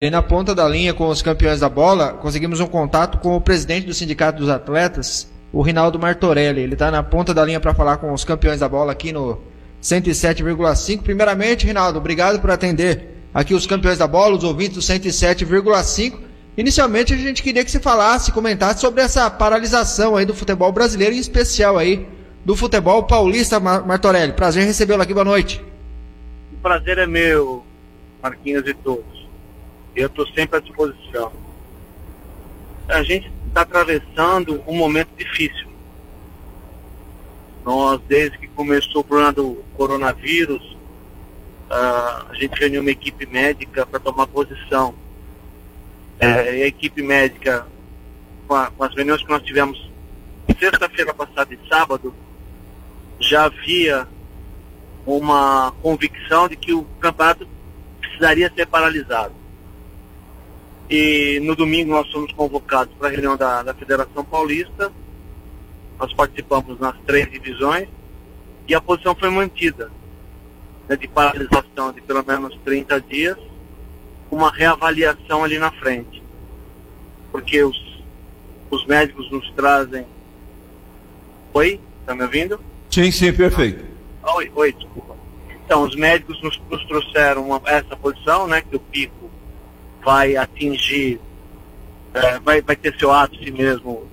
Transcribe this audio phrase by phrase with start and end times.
[0.00, 3.40] E na ponta da linha com os campeões da bola, conseguimos um contato com o
[3.40, 6.60] presidente do Sindicato dos Atletas, o Rinaldo Martorelli.
[6.60, 9.40] Ele está na ponta da linha para falar com os campeões da bola aqui no
[9.82, 11.02] 107,5.
[11.02, 16.20] Primeiramente, Rinaldo, obrigado por atender aqui os campeões da bola, os ouvintes do 107,5.
[16.56, 21.16] Inicialmente, a gente queria que você falasse, comentasse sobre essa paralisação aí do futebol brasileiro,
[21.16, 22.06] em especial aí
[22.44, 24.32] do futebol paulista, Martorelli.
[24.32, 25.60] Prazer recebê-lo aqui, boa noite.
[26.52, 27.64] O prazer é meu,
[28.22, 29.17] Marquinhos e todos.
[29.98, 31.32] Eu estou sempre à disposição.
[32.86, 35.66] A gente está atravessando um momento difícil.
[37.64, 40.62] Nós, desde que começou o problema do coronavírus,
[41.68, 44.94] uh, a gente reuniu uma equipe médica para tomar posição.
[46.20, 47.66] É, a equipe médica,
[48.46, 49.90] com, a, com as reuniões que nós tivemos
[50.60, 52.14] sexta-feira passada e sábado,
[53.18, 54.06] já havia
[55.04, 57.48] uma convicção de que o campeonato
[58.00, 59.47] precisaria ser paralisado.
[60.90, 64.90] E no domingo nós fomos convocados para a reunião da, da Federação Paulista.
[65.98, 67.88] Nós participamos nas três divisões
[68.66, 69.90] e a posição foi mantida
[70.88, 73.36] né, de paralisação de pelo menos 30 dias,
[74.30, 76.22] uma reavaliação ali na frente.
[77.30, 78.02] Porque os,
[78.70, 80.06] os médicos nos trazem.
[81.52, 81.80] Oi?
[82.00, 82.58] Está me ouvindo?
[82.90, 83.84] Sim, sim, perfeito.
[84.34, 85.16] oi, oi, desculpa.
[85.64, 89.30] Então, os médicos nos, nos trouxeram uma, essa posição, né, que o pico
[90.04, 91.20] vai atingir,
[92.14, 94.08] é, vai, vai ter seu ápice mesmo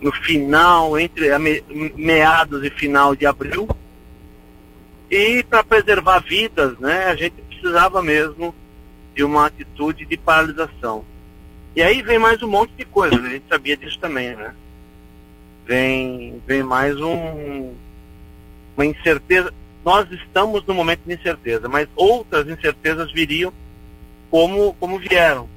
[0.00, 1.62] no final, entre me,
[1.96, 3.68] meados e final de abril.
[5.10, 8.54] E para preservar vidas, né, a gente precisava mesmo
[9.14, 11.04] de uma atitude de paralisação.
[11.74, 13.28] E aí vem mais um monte de coisa, né?
[13.28, 14.54] a gente sabia disso também, né?
[15.66, 17.74] Vem, vem mais um,
[18.76, 19.52] uma incerteza.
[19.84, 23.52] Nós estamos no momento de incerteza, mas outras incertezas viriam
[24.30, 25.48] como, como vieram.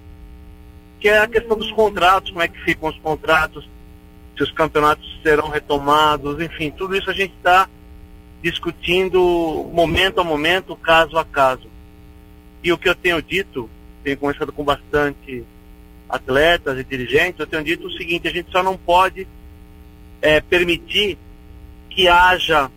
[1.00, 3.68] Que é a questão dos contratos, como é que ficam os contratos,
[4.38, 7.68] se os campeonatos serão retomados, enfim, tudo isso a gente está
[8.42, 11.70] discutindo momento a momento, caso a caso.
[12.64, 13.70] E o que eu tenho dito,
[14.04, 15.44] tenho conversado com bastante
[16.08, 19.28] atletas e dirigentes, eu tenho dito o seguinte, a gente só não pode
[20.22, 21.18] é, permitir
[21.90, 22.70] que haja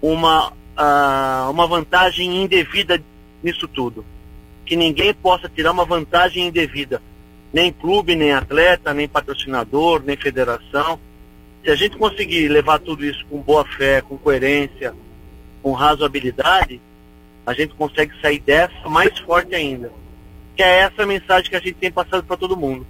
[0.00, 3.02] uma, uh, uma vantagem indevida
[3.42, 4.04] nisso tudo
[4.68, 7.00] que ninguém possa tirar uma vantagem indevida.
[7.50, 11.00] Nem clube, nem atleta, nem patrocinador, nem federação.
[11.64, 14.94] Se a gente conseguir levar tudo isso com boa fé, com coerência,
[15.62, 16.80] com razoabilidade,
[17.46, 19.90] a gente consegue sair dessa mais forte ainda.
[20.54, 22.86] Que é essa mensagem que a gente tem passado para todo mundo.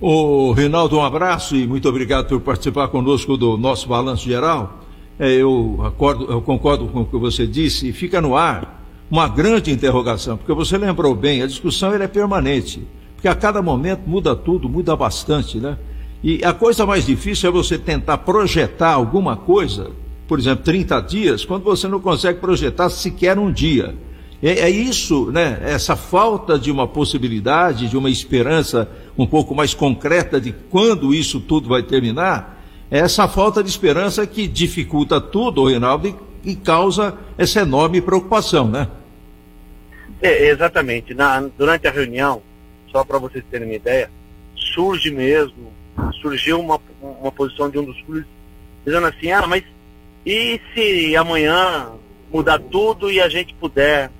[0.00, 4.80] Ô, Rinaldo, um abraço e muito obrigado por participar conosco do nosso balanço geral.
[5.16, 8.79] É, eu, acordo, eu concordo com o que você disse e fica no ar
[9.10, 14.02] uma grande interrogação, porque você lembrou bem, a discussão é permanente, porque a cada momento
[14.06, 15.76] muda tudo, muda bastante, né?
[16.22, 19.90] E a coisa mais difícil é você tentar projetar alguma coisa,
[20.28, 23.96] por exemplo, 30 dias, quando você não consegue projetar sequer um dia.
[24.42, 25.58] É, é isso, né?
[25.62, 28.88] Essa falta de uma possibilidade, de uma esperança
[29.18, 34.26] um pouco mais concreta de quando isso tudo vai terminar, é essa falta de esperança
[34.26, 38.88] que dificulta tudo, Reinaldo, e, e causa essa enorme preocupação, né?
[40.22, 41.14] É, exatamente.
[41.14, 42.42] Na, durante a reunião,
[42.90, 44.10] só para vocês terem uma ideia,
[44.54, 45.72] surge mesmo,
[46.20, 48.26] surgiu uma, uma posição de um dos clubes
[48.84, 49.64] dizendo assim, ah, mas
[50.24, 51.92] e se amanhã
[52.30, 54.10] mudar tudo e a gente puder,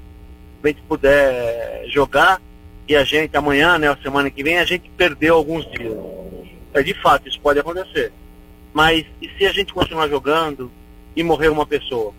[0.63, 2.41] a gente puder jogar
[2.89, 5.97] e a gente amanhã, né, a semana que vem, a gente perdeu alguns dias.
[6.73, 8.13] É de fato, isso pode acontecer.
[8.73, 10.71] Mas e se a gente continuar jogando
[11.15, 12.15] e morrer uma pessoa?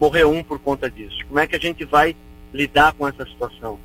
[0.00, 1.16] Morrer um por conta disso.
[1.26, 2.14] Como é que a gente vai
[2.52, 3.78] lidar com essa situação.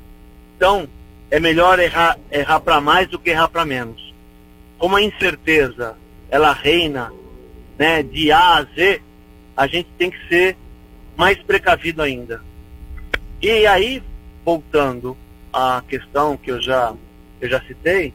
[0.55, 0.87] Então,
[1.29, 4.13] é melhor errar, errar para mais do que errar para menos.
[4.77, 5.95] Como a incerteza
[6.29, 7.11] ela reina
[7.77, 9.01] né, de A a Z,
[9.55, 10.57] a gente tem que ser
[11.15, 12.41] mais precavido ainda.
[13.41, 14.01] E aí,
[14.45, 15.17] voltando
[15.51, 16.93] à questão que eu já,
[17.39, 18.13] eu já citei,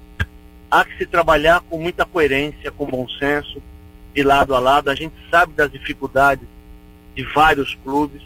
[0.71, 3.63] há que se trabalhar com muita coerência, com bom senso,
[4.15, 4.89] de lado a lado.
[4.89, 6.47] A gente sabe das dificuldades
[7.15, 8.23] de vários clubes,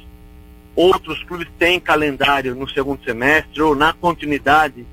[0.80, 4.86] Outros clubes têm calendário no segundo semestre ou na continuidade,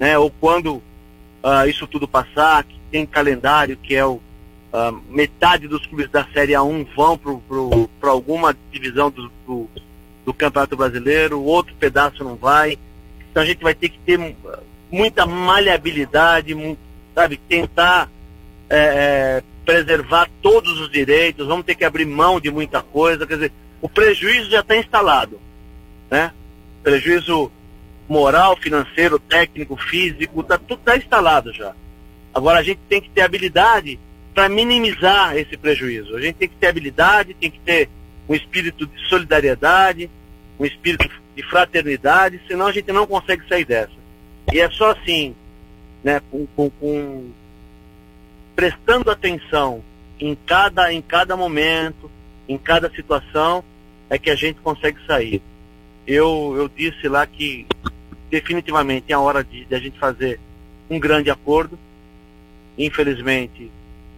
[0.00, 0.16] né?
[0.16, 5.84] Ou quando uh, isso tudo passar, que tem calendário que é o uh, metade dos
[5.84, 7.20] clubes da Série A1 vão
[8.00, 9.68] para alguma divisão do, do,
[10.24, 12.78] do, Campeonato Brasileiro, outro pedaço não vai.
[13.30, 14.18] Então a gente vai ter que ter
[14.90, 16.56] muita maleabilidade,
[17.14, 18.08] sabe, tentar
[18.70, 23.52] é, preservar todos os direitos, vamos ter que abrir mão de muita coisa, quer dizer,
[23.80, 25.40] o prejuízo já está instalado.
[26.10, 26.32] Né?
[26.82, 27.50] Prejuízo
[28.08, 31.74] moral, financeiro, técnico, físico, tá, tudo está instalado já.
[32.32, 33.98] Agora a gente tem que ter habilidade
[34.34, 36.16] para minimizar esse prejuízo.
[36.16, 37.88] A gente tem que ter habilidade, tem que ter
[38.28, 40.10] um espírito de solidariedade,
[40.58, 43.92] um espírito de fraternidade, senão a gente não consegue sair dessa.
[44.52, 45.34] E é só assim,
[46.02, 47.30] né, com, com, com
[48.56, 49.82] prestando atenção
[50.18, 52.10] em cada, em cada momento,
[52.48, 53.62] em cada situação,
[54.08, 55.42] é que a gente consegue sair.
[56.06, 57.66] Eu, eu disse lá que
[58.30, 60.40] definitivamente é a hora de, de a gente fazer
[60.88, 61.78] um grande acordo.
[62.76, 63.70] Infelizmente,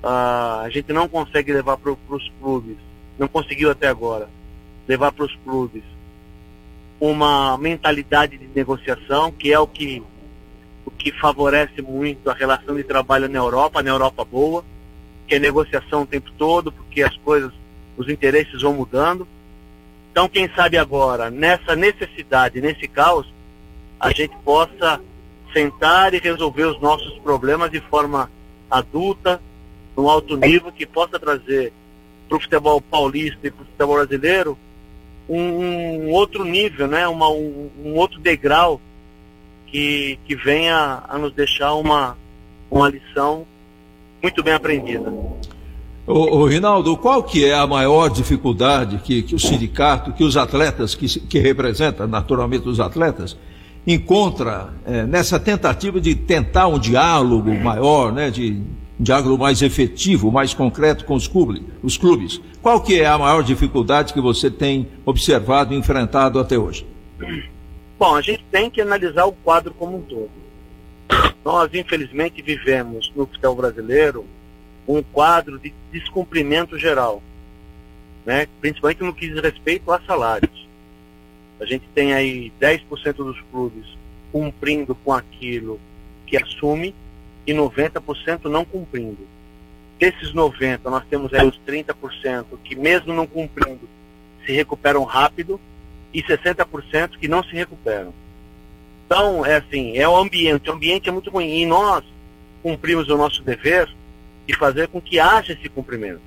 [0.03, 2.77] uh, a gente não consegue levar para os clubes,
[3.19, 4.29] não conseguiu até agora,
[4.87, 5.82] levar para os clubes
[7.00, 10.03] uma mentalidade de negociação, que é o que,
[10.85, 14.62] o que favorece muito a relação de trabalho na Europa, na Europa boa,
[15.27, 17.53] que é negociação o tempo todo, porque as coisas,
[18.00, 19.29] os interesses vão mudando.
[20.11, 23.32] Então, quem sabe agora, nessa necessidade, nesse caos,
[23.99, 25.00] a gente possa
[25.52, 28.31] sentar e resolver os nossos problemas de forma
[28.70, 29.41] adulta,
[29.97, 31.73] num alto nível, que possa trazer
[32.26, 34.58] para o futebol paulista e para o futebol brasileiro
[35.29, 37.06] um, um, outro nível, né?
[37.06, 38.81] Uma, um, um, outro degrau
[39.67, 42.17] que, que venha a nos deixar uma,
[42.70, 43.46] uma lição
[44.23, 45.12] muito bem aprendida.
[46.10, 50.36] Ô, ô, Rinaldo, qual que é a maior dificuldade que, que o sindicato, que os
[50.36, 53.36] atletas, que, que representa naturalmente os atletas,
[53.86, 58.60] encontra é, nessa tentativa de tentar um diálogo maior, né, de
[58.98, 62.40] um diálogo mais efetivo, mais concreto com os clubes, os clubes?
[62.60, 66.84] Qual que é a maior dificuldade que você tem observado e enfrentado até hoje?
[67.96, 70.30] Bom, a gente tem que analisar o quadro como um todo.
[71.44, 74.26] Nós, infelizmente, vivemos no futebol brasileiro
[74.96, 77.22] um quadro de descumprimento geral,
[78.25, 78.46] né?
[78.60, 80.69] principalmente no que diz respeito a salários.
[81.60, 83.87] A gente tem aí 10% dos clubes
[84.32, 85.81] cumprindo com aquilo
[86.26, 86.94] que assume
[87.46, 89.26] e 90% não cumprindo.
[89.98, 93.88] Desses 90%, nós temos aí os 30% que mesmo não cumprindo
[94.46, 95.60] se recuperam rápido
[96.14, 98.14] e 60% que não se recuperam.
[99.04, 100.70] Então, é assim, é o ambiente.
[100.70, 101.60] O ambiente é muito ruim.
[101.60, 102.04] E nós
[102.62, 103.88] cumprimos o nosso dever
[104.50, 106.20] de fazer com que haja esse cumprimento.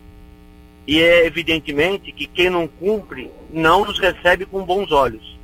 [0.88, 5.38] E é evidentemente que quem não cumpre não nos recebe com bons olhos.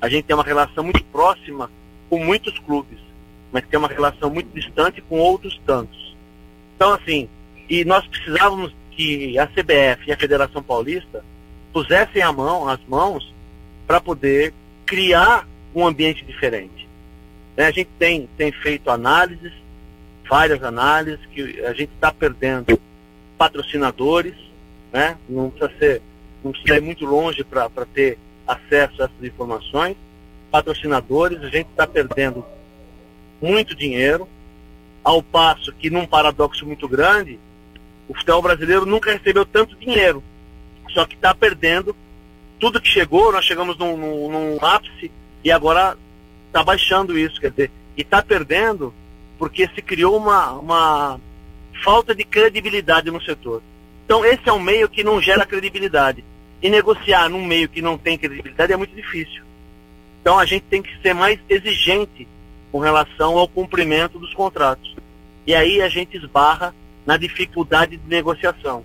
[0.00, 1.70] A gente tem uma relação muito próxima
[2.08, 2.98] com muitos clubes,
[3.52, 6.16] mas tem uma relação muito distante com outros tantos.
[6.74, 7.28] Então, assim,
[7.68, 11.24] e nós precisávamos que a CBF e a Federação Paulista
[11.72, 13.32] pusessem a mão, as mãos
[13.86, 14.52] para poder
[14.84, 16.88] criar um ambiente diferente.
[17.56, 17.66] Né?
[17.66, 19.52] A gente tem, tem feito análises,
[20.30, 22.80] várias análises, que a gente está perdendo
[23.36, 24.36] patrocinadores,
[24.92, 25.18] né?
[25.28, 26.02] Não precisa ser,
[26.44, 28.16] não precisa ir muito longe para ter
[28.46, 29.96] acesso a essas informações.
[30.48, 32.44] Patrocinadores, a gente está perdendo
[33.42, 34.28] muito dinheiro,
[35.02, 37.38] ao passo que, num paradoxo muito grande,
[38.08, 40.22] o futebol brasileiro nunca recebeu tanto dinheiro.
[40.90, 41.96] Só que está perdendo
[42.60, 45.10] tudo que chegou, nós chegamos num, num, num ápice
[45.42, 45.96] e agora
[46.46, 48.92] está baixando isso, quer dizer, e está perdendo
[49.40, 51.20] porque se criou uma, uma
[51.82, 53.62] falta de credibilidade no setor.
[54.04, 56.22] Então, esse é um meio que não gera credibilidade.
[56.62, 59.42] E negociar num meio que não tem credibilidade é muito difícil.
[60.20, 62.28] Então, a gente tem que ser mais exigente
[62.70, 64.94] com relação ao cumprimento dos contratos.
[65.46, 66.74] E aí a gente esbarra
[67.06, 68.84] na dificuldade de negociação.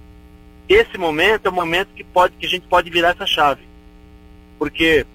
[0.70, 3.64] Esse momento é o momento que, pode, que a gente pode virar essa chave.
[4.58, 5.06] Porque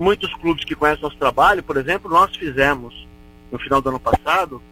[0.00, 3.06] muitos clubes que conhecem nosso trabalho, por exemplo, nós fizemos
[3.50, 4.62] no final do ano passado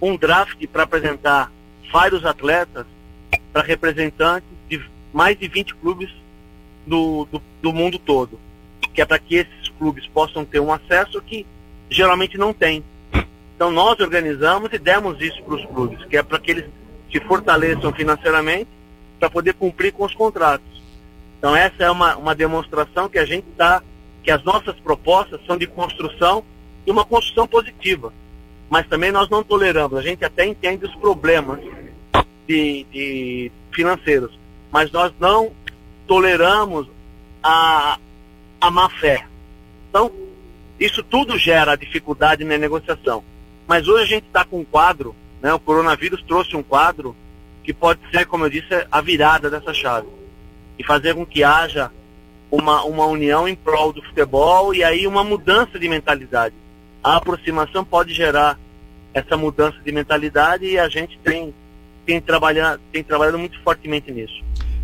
[0.00, 1.50] um draft para apresentar
[1.92, 2.86] vários atletas
[3.52, 4.82] para representantes de
[5.12, 6.10] mais de 20 clubes
[6.86, 8.38] do, do, do mundo todo.
[8.94, 11.46] Que é para que esses clubes possam ter um acesso que
[11.90, 12.84] geralmente não tem.
[13.54, 16.66] Então nós organizamos e demos isso para os clubes, que é para que eles
[17.10, 18.68] se fortaleçam financeiramente
[19.18, 20.82] para poder cumprir com os contratos.
[21.38, 23.82] Então essa é uma, uma demonstração que a gente está,
[24.22, 26.44] que as nossas propostas são de construção
[26.86, 28.12] e uma construção positiva.
[28.70, 31.60] Mas também nós não toleramos, a gente até entende os problemas
[32.46, 34.38] de, de financeiros,
[34.70, 35.52] mas nós não
[36.06, 36.88] toleramos
[37.42, 37.98] a,
[38.60, 39.26] a má fé.
[39.88, 40.10] Então,
[40.78, 43.22] isso tudo gera dificuldade na negociação.
[43.66, 47.16] Mas hoje a gente está com um quadro, né, o coronavírus trouxe um quadro
[47.62, 50.06] que pode ser, como eu disse, a virada dessa chave.
[50.78, 51.90] E fazer com que haja
[52.50, 56.54] uma, uma união em prol do futebol e aí uma mudança de mentalidade.
[57.06, 58.58] A aproximação pode gerar
[59.14, 61.54] essa mudança de mentalidade e a gente tem
[62.04, 64.34] tem trabalhado, tem trabalhado muito fortemente nisso.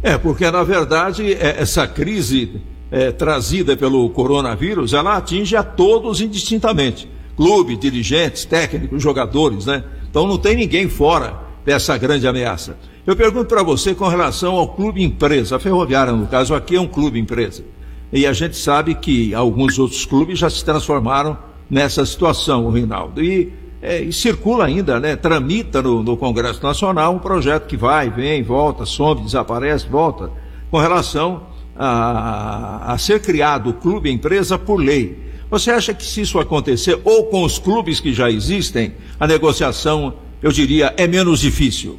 [0.00, 2.62] É, porque na verdade é, essa crise
[2.93, 7.09] é, trazida pelo coronavírus, ela atinge a todos indistintamente.
[7.37, 9.83] Clube, dirigentes, técnicos, jogadores, né?
[10.09, 12.79] Então não tem ninguém fora dessa grande ameaça.
[13.05, 16.81] Eu pergunto para você com relação ao clube empresa, a Ferroviária, no caso aqui, é
[16.81, 17.64] um clube empresa.
[18.12, 21.37] E a gente sabe que alguns outros clubes já se transformaram
[21.73, 23.25] nessa situação, o Rinaldo.
[23.25, 23.50] E,
[23.81, 25.17] é, e circula ainda, né?
[25.17, 30.31] Tramita no, no Congresso Nacional um projeto que vai, vem, volta, some, desaparece, volta,
[30.71, 35.19] com relação a, a ser criado o clube empresa por lei.
[35.50, 40.14] Você acha que se isso acontecer, ou com os clubes que já existem, a negociação,
[40.43, 41.99] eu diria, é menos difícil?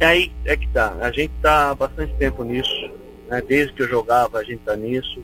[0.00, 0.96] Aí é que tá.
[1.00, 2.90] A gente está há bastante tempo nisso.
[3.28, 3.40] Né?
[3.46, 5.22] Desde que eu jogava, a gente está nisso.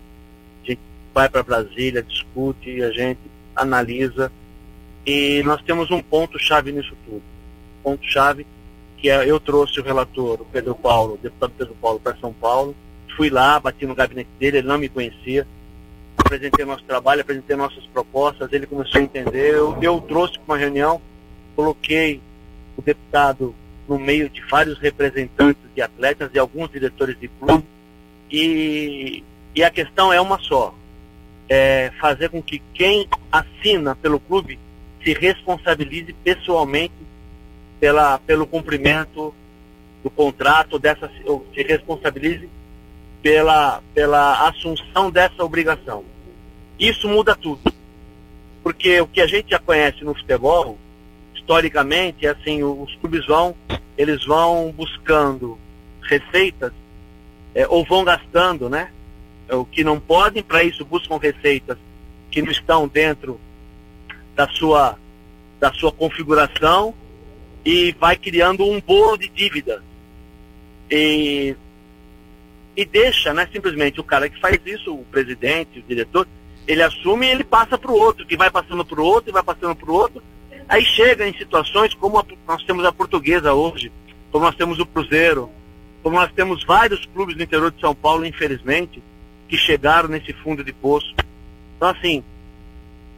[1.15, 3.21] Vai para Brasília, discute, a gente
[3.55, 4.31] analisa.
[5.07, 7.23] E nós temos um ponto-chave nisso tudo.
[7.83, 8.47] Ponto-chave
[8.99, 12.33] que é, eu trouxe o relator, o Pedro Paulo, o deputado Pedro Paulo, para São
[12.33, 12.75] Paulo.
[13.17, 15.47] Fui lá, bati no gabinete dele, ele não me conhecia.
[16.17, 19.55] Apresentei nosso trabalho, apresentei nossas propostas, ele começou a entender.
[19.55, 21.01] Eu, eu trouxe para uma reunião,
[21.55, 22.21] coloquei
[22.77, 23.55] o deputado
[23.89, 27.65] no meio de vários representantes de atletas e alguns diretores de clube.
[28.31, 29.25] E,
[29.55, 30.75] e a questão é uma só:
[31.49, 34.59] é fazer com que quem assina pelo clube
[35.03, 36.95] se responsabilize pessoalmente
[37.81, 39.35] pela, pelo cumprimento
[40.03, 41.11] do contrato, dessa,
[41.55, 42.49] se responsabilize
[43.23, 46.05] pela, pela assunção dessa obrigação.
[46.79, 47.61] Isso muda tudo.
[48.63, 50.79] Porque o que a gente já conhece no futebol,
[51.35, 53.55] historicamente, é assim, os clubes vão,
[53.97, 55.59] eles vão buscando
[56.03, 56.73] receitas,
[57.55, 58.91] é, ou vão gastando, né?
[59.51, 61.79] O que não podem, para isso buscam receitas
[62.31, 63.41] que não estão dentro
[64.35, 64.99] da sua,
[65.59, 66.95] da sua configuração
[67.65, 69.83] e vai criando um bolo de dívidas.
[70.91, 71.57] E,
[72.77, 76.27] e deixa, né, simplesmente, o cara que faz isso, o presidente, o diretor,
[76.67, 79.33] ele assume e ele passa para o outro, que vai passando para o outro e
[79.33, 80.23] vai passando para o outro.
[80.69, 83.91] Aí chega em situações como a, nós temos a portuguesa hoje,
[84.31, 85.51] como nós temos o Cruzeiro,
[86.03, 89.03] como nós temos vários clubes no interior de São Paulo, infelizmente,
[89.49, 91.15] que chegaram nesse fundo de poço.
[91.77, 92.23] Então, assim,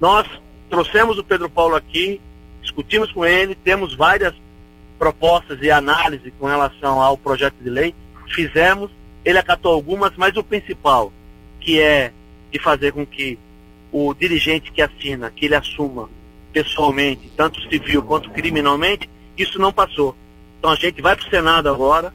[0.00, 0.26] nós
[0.68, 2.20] trouxemos o Pedro Paulo aqui,
[2.62, 4.34] discutimos com ele, temos várias
[4.98, 7.94] propostas e análise com relação ao projeto de lei,
[8.28, 8.90] fizemos,
[9.24, 11.12] ele acatou algumas, mas o principal,
[11.58, 12.12] que é
[12.50, 13.38] de fazer com que
[13.92, 16.08] o dirigente que assina, que ele assuma
[16.52, 20.14] pessoalmente, tanto civil quanto criminalmente, isso não passou.
[20.58, 22.12] Então a gente vai para o Senado agora.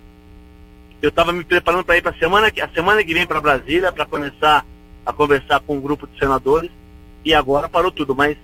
[1.01, 3.91] Eu estava me preparando para ir para a semana, a semana que vem para Brasília
[3.91, 4.65] para começar
[5.05, 6.71] a conversar com um grupo de senadores
[7.23, 8.15] e agora parou tudo.
[8.15, 8.37] Mas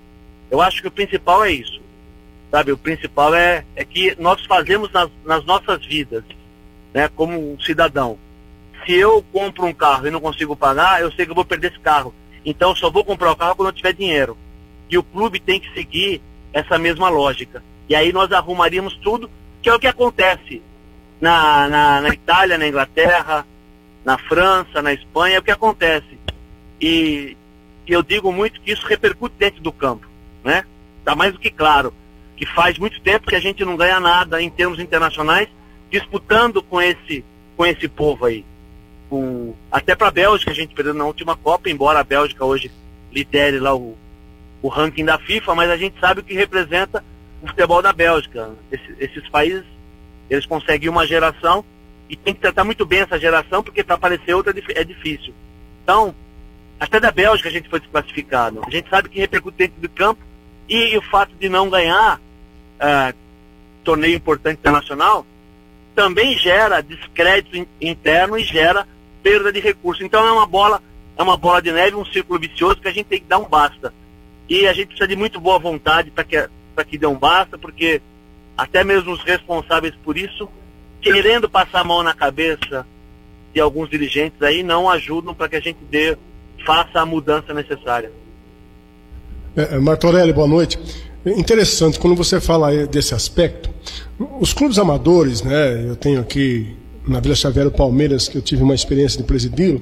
[0.49, 1.81] eu acho que o principal é isso.
[2.51, 6.23] Sabe, o principal é, é que nós fazemos nas, nas nossas vidas,
[6.93, 8.17] né, como um cidadão.
[8.85, 11.71] Se eu compro um carro e não consigo pagar, eu sei que eu vou perder
[11.71, 12.13] esse carro.
[12.45, 14.37] Então eu só vou comprar o carro quando eu tiver dinheiro.
[14.89, 17.63] E o clube tem que seguir essa mesma lógica.
[17.87, 19.29] E aí nós arrumaríamos tudo,
[19.61, 20.61] que é o que acontece
[21.21, 23.45] na, na, na Itália, na Inglaterra,
[24.03, 26.19] na França, na Espanha, é o que acontece.
[26.81, 27.37] E,
[27.87, 30.07] e eu digo muito que isso repercute dentro do campo,
[30.43, 30.65] né?
[30.99, 31.93] Está mais do que claro
[32.35, 35.47] que faz muito tempo que a gente não ganha nada em termos internacionais,
[35.91, 37.23] disputando com esse,
[37.55, 38.43] com esse povo aí.
[39.07, 42.71] Com, até para a Bélgica a gente perdeu na última Copa, embora a Bélgica hoje
[43.11, 43.95] lidere lá o,
[44.59, 47.03] o ranking da FIFA, mas a gente sabe o que representa
[47.43, 48.49] o futebol da Bélgica.
[48.71, 49.65] Esse, esses países,
[50.31, 51.63] eles conseguem uma geração
[52.09, 55.33] e tem que tratar muito bem essa geração, porque para aparecer outra é, é difícil.
[55.83, 56.15] Então,
[56.79, 58.61] até da Bélgica a gente foi desclassificado.
[58.65, 60.21] A gente sabe que repercute dentro do campo
[60.69, 63.15] e, e o fato de não ganhar uh,
[63.83, 65.25] torneio importante internacional,
[65.93, 68.87] também gera descrédito interno e gera
[69.21, 70.03] perda de recursos.
[70.03, 70.81] Então é uma bola,
[71.17, 73.49] é uma bola de neve, um círculo vicioso que a gente tem que dar um
[73.49, 73.93] basta.
[74.47, 76.49] E a gente precisa de muito boa vontade para que,
[76.87, 78.01] que dê um basta, porque
[78.61, 80.47] até mesmo os responsáveis por isso,
[81.01, 82.85] querendo passar a mão na cabeça
[83.51, 86.15] de alguns dirigentes aí, não ajudam para que a gente dê,
[86.63, 88.11] faça a mudança necessária.
[89.57, 90.77] É, é Martorelli, boa noite.
[91.25, 93.67] Interessante, quando você fala desse aspecto,
[94.39, 96.77] os clubes amadores, né, eu tenho aqui
[97.07, 99.81] na Vila Xavier o Palmeiras, que eu tive uma experiência de presidir,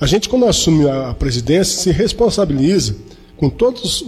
[0.00, 2.96] a gente quando assume a presidência se responsabiliza
[3.36, 4.02] com todas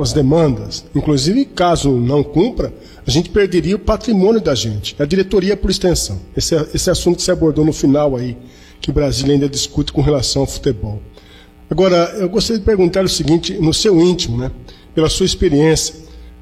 [0.00, 2.72] as demandas, inclusive caso não cumpra,
[3.06, 6.20] a gente perderia o patrimônio da gente, a diretoria por extensão.
[6.36, 8.36] Esse, é, esse assunto que você abordou no final aí,
[8.80, 11.00] que Brasília ainda discute com relação ao futebol.
[11.70, 14.50] Agora, eu gostaria de perguntar o seguinte, no seu íntimo, né,
[14.94, 15.94] pela sua experiência,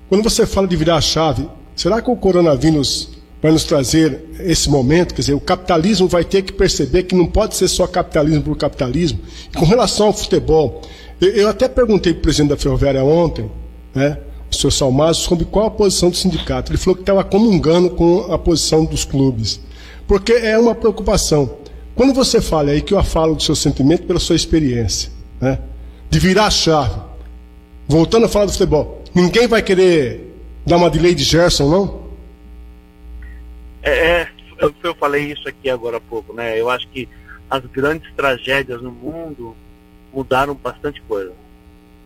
[0.09, 3.11] quando você fala de virar a chave, será que o coronavírus
[3.43, 7.27] vai nos trazer esse momento, quer dizer, o capitalismo vai ter que perceber que não
[7.27, 9.21] pode ser só capitalismo por capitalismo.
[9.55, 10.81] com relação ao futebol,
[11.21, 13.51] eu, até perguntei para o presidente da Ferroviária ontem,
[13.95, 16.71] né, o senhor Salmazo, sobre qual a posição do sindicato.
[16.71, 19.61] Ele falou que estava comungando com a posição dos clubes,
[20.07, 21.59] porque é uma preocupação.
[21.95, 25.59] Quando você fala aí que eu falo do seu sentimento pela sua experiência, né,
[26.11, 27.01] de virar a chave,
[27.87, 30.35] voltando a falar do futebol, ninguém vai querer
[30.67, 32.05] dar uma de Gerson, não?
[33.83, 36.59] É, é eu, eu falei isso aqui agora há pouco, né?
[36.59, 37.09] Eu acho que
[37.51, 39.55] as grandes tragédias no mundo
[40.13, 41.33] mudaram bastante coisa.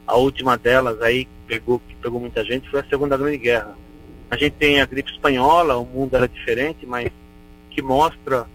[0.08, 3.76] A última delas aí que pegou, que pegou muita gente foi a Segunda Grande Guerra.
[4.30, 7.10] A gente tem a gripe espanhola, o mundo era diferente, mas
[7.70, 8.46] que mostra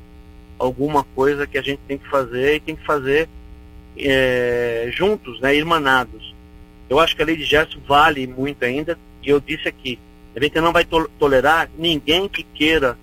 [0.58, 3.30] alguma coisa que a gente tem que fazer e tem que fazer
[3.96, 6.34] é, juntos, né, irmanados.
[6.90, 10.00] Eu acho que a lei de Gerson vale muito ainda, e eu disse aqui,
[10.36, 12.98] a gente não vai to tolerar ninguém que queira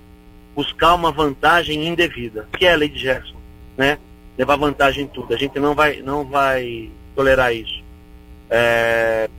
[0.57, 3.39] buscar uma vantagem indevida, que é a lei de Gerson,
[3.77, 3.97] né?
[4.37, 5.33] Levar vantagem em tudo.
[5.33, 7.81] A gente não vai, não vai tolerar isso.
[8.51, 9.31] É,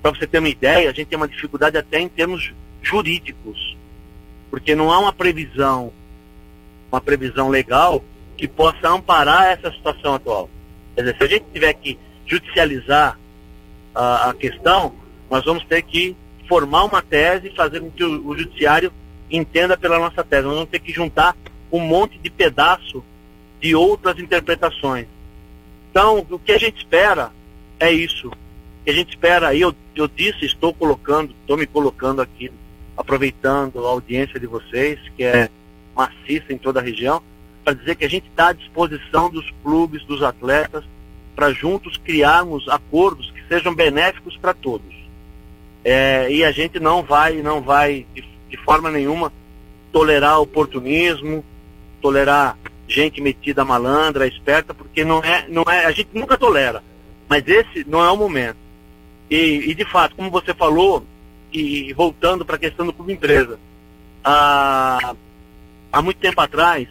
[0.00, 3.76] Para você ter uma ideia, a gente tem uma dificuldade até em termos jurídicos,
[4.50, 5.92] porque não há uma previsão,
[6.92, 8.04] uma previsão legal
[8.36, 10.48] que possa amparar essa situação atual.
[10.94, 13.18] Quer dizer, se a gente tiver que judicializar
[13.94, 14.94] a, a questão,
[15.30, 16.16] nós vamos ter que
[16.48, 18.92] formar uma tese e fazer com que o, o judiciário
[19.30, 20.44] entenda pela nossa tese.
[20.46, 21.36] Nós vamos ter que juntar
[21.72, 23.02] um monte de pedaço
[23.60, 25.06] de outras interpretações.
[25.90, 27.30] Então, o que a gente espera
[27.80, 28.30] é isso.
[28.84, 32.52] Que a gente espera aí, eu, eu disse, estou colocando, estou me colocando aqui,
[32.96, 35.48] aproveitando a audiência de vocês, que é
[35.96, 37.22] maciça em toda a região,
[37.64, 40.84] para dizer que a gente está à disposição dos clubes, dos atletas,
[41.34, 44.94] para juntos criarmos acordos que sejam benéficos para todos.
[45.84, 49.32] É, e a gente não vai, não vai de, de forma nenhuma
[49.92, 51.44] tolerar oportunismo,
[52.00, 56.82] tolerar gente metida malandra, esperta, porque não é, não é, a gente nunca tolera.
[57.28, 58.56] Mas esse não é o momento.
[59.30, 61.04] E, e de fato, como você falou,
[61.52, 63.58] e voltando para a questão do clube empresa,
[64.22, 65.14] há,
[65.92, 66.88] há muito tempo atrás,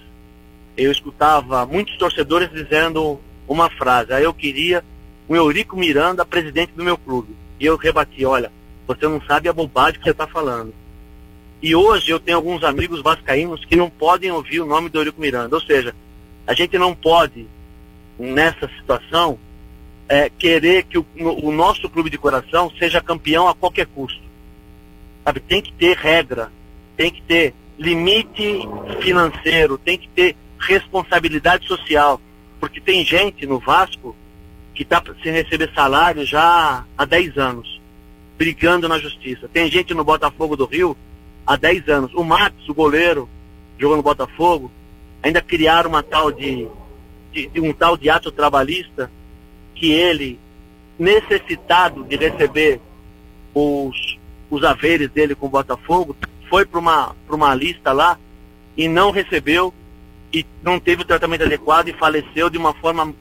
[0.76, 4.84] eu escutava muitos torcedores dizendo uma frase, aí eu queria
[5.28, 7.36] o Eurico Miranda presidente do meu clube.
[7.60, 8.52] E eu rebati, olha,
[8.88, 10.74] você não sabe a bobagem que você está falando.
[11.62, 15.22] E hoje eu tenho alguns amigos vascaínos que não podem ouvir o nome do Eurico
[15.22, 15.56] Miranda.
[15.56, 15.96] Ou seja,
[16.46, 17.48] a gente não pode,
[18.20, 19.40] nessa situação,
[20.14, 24.22] é, querer que o, o, nosso clube de coração seja campeão a qualquer custo.
[25.24, 25.40] Sabe?
[25.40, 26.52] Tem que ter regra,
[26.96, 28.60] tem que ter limite
[29.02, 32.22] financeiro, tem que ter responsabilidade social.
[32.60, 34.16] Porque tem gente no Vasco
[34.76, 37.82] que está sem receber salário já há 10 anos,
[38.38, 39.50] brigando na justiça.
[39.52, 40.96] Tem gente no Botafogo do Rio
[41.44, 42.14] há 10 anos.
[42.14, 43.28] O Max, o goleiro,
[43.80, 44.72] jogou no Botafogo,
[45.24, 46.68] ainda criaram uma tal de,
[47.32, 49.10] de, de um tal de ato trabalhista
[49.76, 50.40] que ele,
[50.98, 52.80] necessitado de receber
[53.54, 54.18] os,
[54.50, 56.16] os haveres dele com o Botafogo,
[56.50, 58.18] foi para uma, uma lista lá
[58.78, 59.74] e não recebeu
[60.32, 63.14] e não teve o tratamento adequado e faleceu de uma forma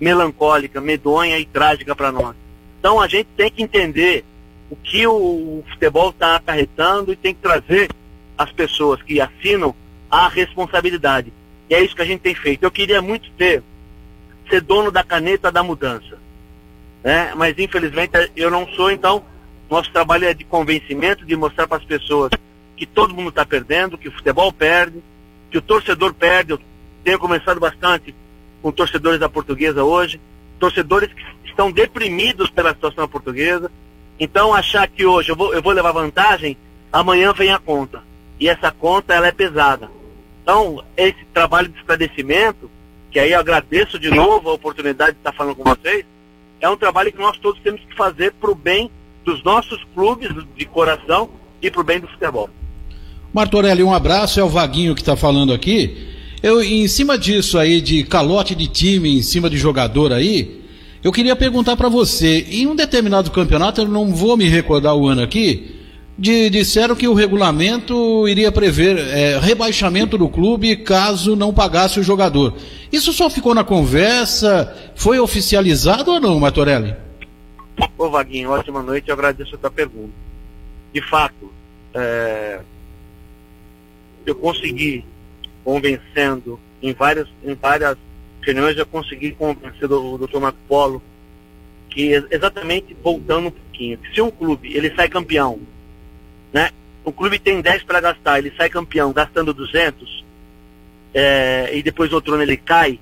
[0.00, 2.34] melancólica, medonha e trágica para nós.
[2.78, 4.24] Então a gente tem que entender
[4.70, 7.90] o que o futebol está acarretando e tem que trazer
[8.36, 9.74] as pessoas que assinam
[10.10, 11.32] a responsabilidade.
[11.68, 12.62] E é isso que a gente tem feito.
[12.62, 13.62] Eu queria muito ter,
[14.48, 16.18] ser dono da caneta da mudança.
[17.02, 17.32] Né?
[17.36, 19.24] Mas infelizmente eu não sou, então
[19.70, 22.30] nosso trabalho é de convencimento, de mostrar para as pessoas
[22.76, 25.02] que todo mundo está perdendo, que o futebol perde,
[25.50, 26.52] que o torcedor perde.
[26.52, 26.60] Eu
[27.02, 28.14] tenho começado bastante
[28.62, 30.20] com torcedores da portuguesa hoje,
[30.58, 33.70] torcedores que estão deprimidos pela situação portuguesa.
[34.18, 36.56] Então achar que hoje eu vou, eu vou levar vantagem,
[36.92, 38.02] amanhã vem a conta.
[38.38, 39.90] E essa conta ela é pesada.
[40.42, 42.70] Então, esse trabalho de esclarecimento,
[43.14, 46.04] que aí agradeço de novo a oportunidade de estar falando com vocês,
[46.60, 48.90] é um trabalho que nós todos temos que fazer para o bem
[49.24, 51.30] dos nossos clubes de coração
[51.62, 52.50] e para o bem do futebol.
[53.32, 56.08] Martorelli, um abraço, é o Vaguinho que está falando aqui.
[56.42, 60.64] Eu, em cima disso aí, de calote de time, em cima de jogador aí,
[61.00, 65.06] eu queria perguntar para você, em um determinado campeonato, eu não vou me recordar o
[65.06, 65.83] ano aqui,
[66.16, 72.02] de, disseram que o regulamento iria prever é, rebaixamento do clube caso não pagasse o
[72.02, 72.56] jogador.
[72.92, 74.92] Isso só ficou na conversa?
[74.94, 76.94] Foi oficializado ou não, Martorelli?
[77.98, 80.12] Ô Vaguinho, ótima noite, eu agradeço a tua pergunta.
[80.92, 81.52] De fato,
[81.92, 82.60] é,
[84.24, 85.04] eu consegui,
[85.64, 87.96] convencendo, em várias, em várias
[88.42, 90.38] reuniões, eu consegui convencer o, Dr.
[90.38, 91.02] Marco Polo
[91.90, 95.60] que exatamente voltando um pouquinho, que se um clube ele sai campeão,
[96.54, 96.70] né,
[97.04, 100.24] o clube tem 10 para gastar, ele sai campeão gastando 200,
[101.12, 102.98] é, e depois outro ano ele cai,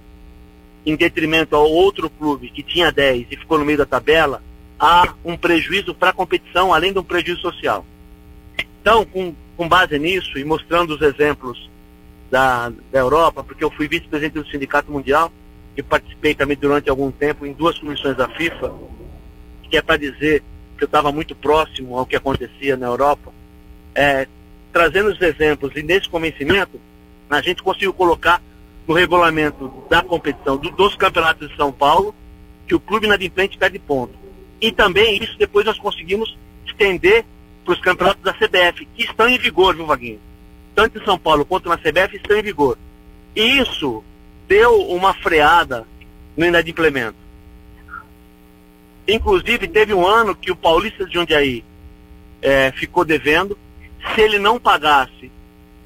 [0.85, 4.43] em detrimento ao outro clube que tinha 10 e ficou no meio da tabela,
[4.81, 7.87] há um prejuízo para a competição, além de um prejuízo social.
[8.81, 11.71] Então, com, com base nisso e mostrando os exemplos
[12.29, 15.31] da, da Europa, porque eu fui vice-presidente do Sindicato Mundial
[15.77, 18.73] e participei também durante algum tempo em duas comissões da FIFA,
[19.71, 20.43] que é para dizer
[20.77, 23.33] que eu estava muito próximo ao que acontecia na Europa,
[23.95, 24.27] é,
[24.73, 26.81] trazendo os exemplos e nesse convencimento,
[27.29, 28.43] a gente conseguiu colocar
[28.87, 32.15] no regulamento da competição do, dos campeonatos de São Paulo
[32.67, 34.15] que o clube inadimplente perde ponto.
[34.61, 37.25] E também isso depois nós conseguimos estender
[37.65, 40.21] para os campeonatos da CBF, que estão em vigor, viu, Vaguinho?
[40.75, 42.79] Tanto em São Paulo quanto na CBF estão em vigor.
[43.35, 44.03] E isso
[44.49, 45.87] deu uma freada
[46.37, 47.17] no inadimplemento.
[49.07, 51.65] Inclusive, teve um ano que o Paulista de Jundiaí
[52.41, 53.59] é, ficou devendo.
[54.15, 55.31] Se ele não pagasse,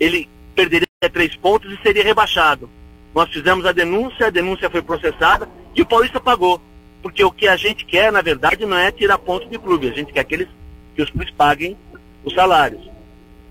[0.01, 2.69] ele perderia três pontos e seria rebaixado.
[3.15, 6.61] Nós fizemos a denúncia, a denúncia foi processada e o Paulista pagou.
[7.03, 9.93] Porque o que a gente quer, na verdade, não é tirar pontos de clube, a
[9.93, 10.49] gente quer que, eles,
[10.95, 11.77] que os clubes paguem
[12.25, 12.91] os salários.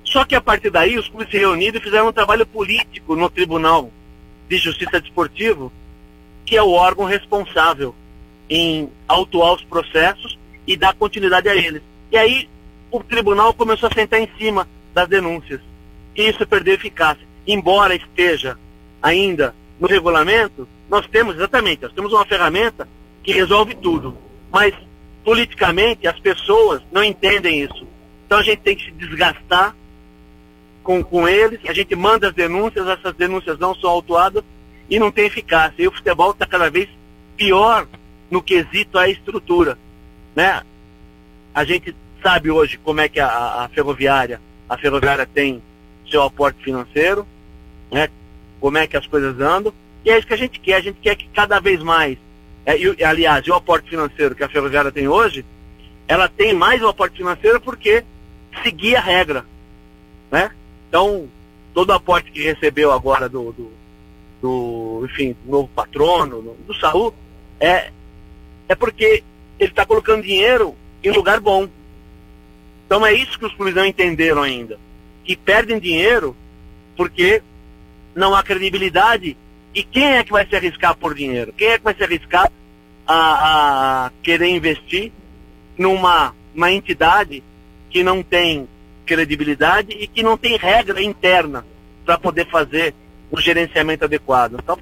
[0.04, 3.30] Só que a partir daí os clubes se reuniram e fizeram um trabalho político no
[3.30, 3.92] Tribunal
[4.50, 5.72] de Justiça Desportivo,
[6.46, 7.96] que é o órgão responsável
[8.50, 11.82] em autuar os processos e dar continuidade a eles.
[12.12, 12.50] E aí
[12.92, 15.62] o tribunal começou a sentar em cima das denúncias.
[16.16, 17.26] E isso perdeu eficácia.
[17.46, 18.58] Embora esteja
[19.02, 22.88] ainda no regulamento, nós temos, exatamente, nós temos uma ferramenta
[23.22, 24.18] que resolve tudo.
[24.52, 24.74] Mas
[25.24, 27.88] politicamente as pessoas não entendem isso.
[28.26, 29.76] Então a gente tem que se desgastar
[30.84, 34.44] com, com eles, a gente manda as denúncias, essas denúncias não são autuadas
[34.90, 35.82] e não tem eficácia.
[35.82, 36.88] E o futebol está cada vez
[37.36, 37.88] pior
[38.30, 39.78] no quesito à estrutura.
[40.36, 40.62] Né?
[41.54, 41.96] A gente
[42.26, 45.62] sabe hoje como é que a, a ferroviária, a ferroviária tem
[46.10, 47.24] seu aporte financeiro,
[47.92, 48.10] né?
[48.60, 49.72] como é que as coisas andam,
[50.04, 52.18] e é isso que a gente quer, a gente quer que cada vez mais,
[52.66, 55.46] é, e, aliás, o aporte financeiro que a ferroviária tem hoje,
[56.08, 58.04] ela tem mais o aporte financeiro porque
[58.64, 59.46] seguia a regra,
[60.32, 60.50] né?
[60.90, 61.28] Então,
[61.76, 63.72] todo o aporte que recebeu agora do, do,
[64.42, 67.14] do enfim, do novo patrono, do Saúl,
[67.60, 67.92] é,
[68.68, 69.24] é porque
[69.60, 71.68] ele está colocando dinheiro em lugar bom.
[72.86, 74.80] Então é isso que os clubes não entenderam ainda.
[75.24, 76.36] Que perdem dinheiro
[76.96, 77.42] porque
[78.16, 79.36] não há credibilidade.
[79.74, 81.54] E quem é que vai se arriscar por dinheiro?
[81.54, 82.50] Quem é que vai se arriscar
[83.06, 85.12] a, a querer investir
[85.78, 87.44] numa uma entidade
[87.90, 88.68] que não tem
[89.06, 91.66] credibilidade e que não tem regra interna
[92.06, 92.94] para poder fazer
[93.30, 94.58] o gerenciamento adequado?
[94.62, 94.80] Então,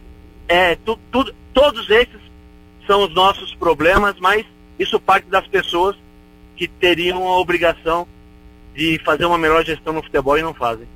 [0.47, 2.21] é, tu, tu, todos esses
[2.85, 4.45] são os nossos problemas, mas
[4.77, 5.95] isso parte das pessoas
[6.55, 8.07] que teriam a obrigação
[8.75, 10.87] de fazer uma melhor gestão no futebol e não fazem.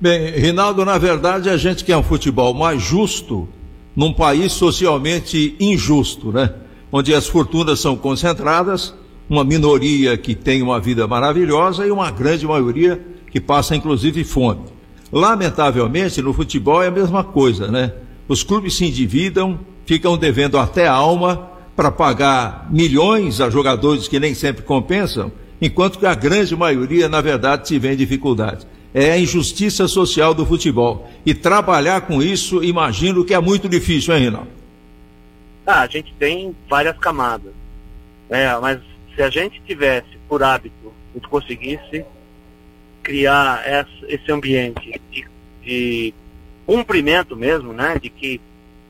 [0.00, 3.48] Bem, Rinaldo, na verdade a gente quer um futebol mais justo
[3.94, 6.52] num país socialmente injusto, né?
[6.92, 8.94] Onde as fortunas são concentradas,
[9.28, 14.64] uma minoria que tem uma vida maravilhosa e uma grande maioria que passa inclusive fome.
[15.10, 17.92] Lamentavelmente, no futebol é a mesma coisa, né?
[18.28, 24.34] Os clubes se endividam, ficam devendo até alma para pagar milhões a jogadores que nem
[24.34, 28.66] sempre compensam, enquanto que a grande maioria, na verdade, se vê em dificuldade.
[28.94, 31.08] É a injustiça social do futebol.
[31.24, 34.48] E trabalhar com isso, imagino que é muito difícil, hein, Rinaldo?
[35.66, 37.52] Ah, a gente tem várias camadas.
[38.30, 38.80] É, mas
[39.14, 42.04] se a gente tivesse, por hábito, a gente conseguisse
[43.02, 43.62] criar
[44.08, 45.26] esse ambiente de,
[45.62, 46.14] de
[46.64, 47.98] cumprimento mesmo, né?
[48.00, 48.40] De que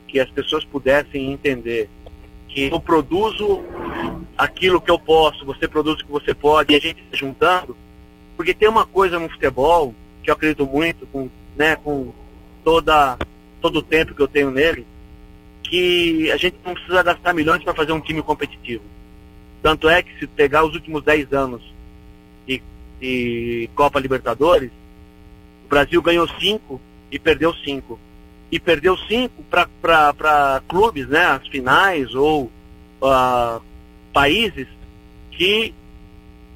[0.07, 1.91] que as pessoas pudessem entender
[2.57, 3.63] eu produzo
[4.37, 7.77] aquilo que eu posso, você produz o que você pode, e a gente se juntando,
[8.37, 12.13] porque tem uma coisa no futebol que eu acredito muito, com, né, com
[12.65, 13.19] toda,
[13.61, 14.87] todo o tempo que eu tenho nele,
[15.63, 18.85] que a gente não precisa gastar milhões para fazer um time competitivo.
[19.63, 21.63] Tanto é que se pegar os últimos 10 anos
[22.47, 22.63] de,
[23.01, 24.71] de Copa Libertadores,
[25.65, 27.99] o Brasil ganhou 5 e perdeu 5
[28.57, 32.51] e perdeu cinco para clubes, né, as finais ou
[33.03, 33.61] uh,
[34.15, 34.67] países
[35.31, 35.75] que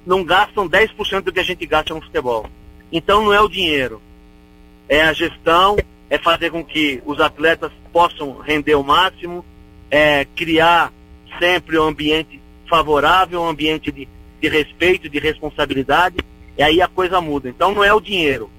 [0.07, 2.47] não gastam 10% do que a gente gasta no futebol.
[2.91, 4.01] Então não é o dinheiro,
[4.89, 5.77] é a gestão,
[6.09, 9.45] é fazer com que os atletas possam render o máximo,
[9.91, 10.91] é criar
[11.39, 14.09] sempre um ambiente favorável, um ambiente de,
[14.41, 16.17] de respeito, de responsabilidade,
[16.57, 17.51] e aí a coisa muda.
[17.51, 18.51] Então não é o dinheiro.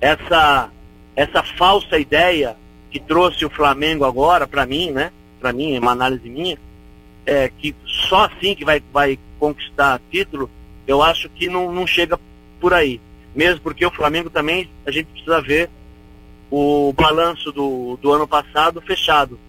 [0.00, 0.72] Essa
[1.14, 2.56] essa falsa ideia
[2.94, 5.10] que trouxe o Flamengo agora, para mim, né?
[5.40, 6.56] Para mim, é uma análise minha,
[7.26, 10.48] é que só assim que vai, vai conquistar título,
[10.86, 12.16] eu acho que não, não chega
[12.60, 13.00] por aí.
[13.34, 15.68] mesmo porque o Flamengo também, a gente precisa ver
[16.48, 19.40] o balanço do, do ano passado fechado.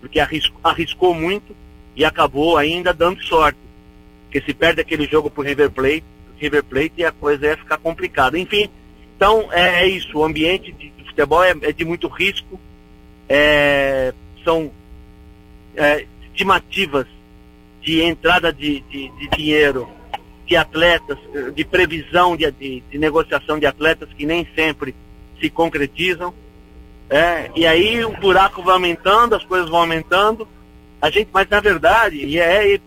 [0.00, 1.54] Porque arriscou, arriscou muito
[1.94, 3.58] e acabou ainda dando sorte.
[4.24, 6.04] Porque se perde aquele jogo pro River Plate,
[6.38, 8.38] River Plate e a coisa ia ficar complicada.
[8.38, 8.70] Enfim,
[9.14, 12.60] então é, é isso, o ambiente de, de futebol é, é, de muito risco,
[13.28, 14.70] é, são
[15.76, 17.06] é, estimativas
[17.82, 19.88] de entrada de, de, de dinheiro
[20.46, 21.18] de atletas,
[21.54, 24.94] de previsão de, de, negociação de atletas que nem sempre
[25.40, 26.32] se concretizam.
[27.10, 30.48] É, e aí o buraco vai aumentando, as coisas vão aumentando.
[31.02, 32.80] A gente, mas na verdade, e é,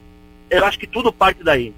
[0.50, 1.74] eu acho que tudo parte daí.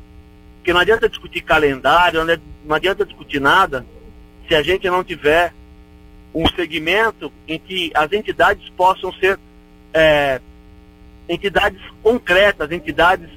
[0.58, 2.22] Porque não adianta discutir calendário,
[2.64, 3.86] não adianta discutir nada
[4.48, 5.54] se a gente não tiver
[6.34, 9.40] um segmento em que as entidades possam ser
[9.94, 10.42] é,
[11.30, 13.30] entidades concretas, entidades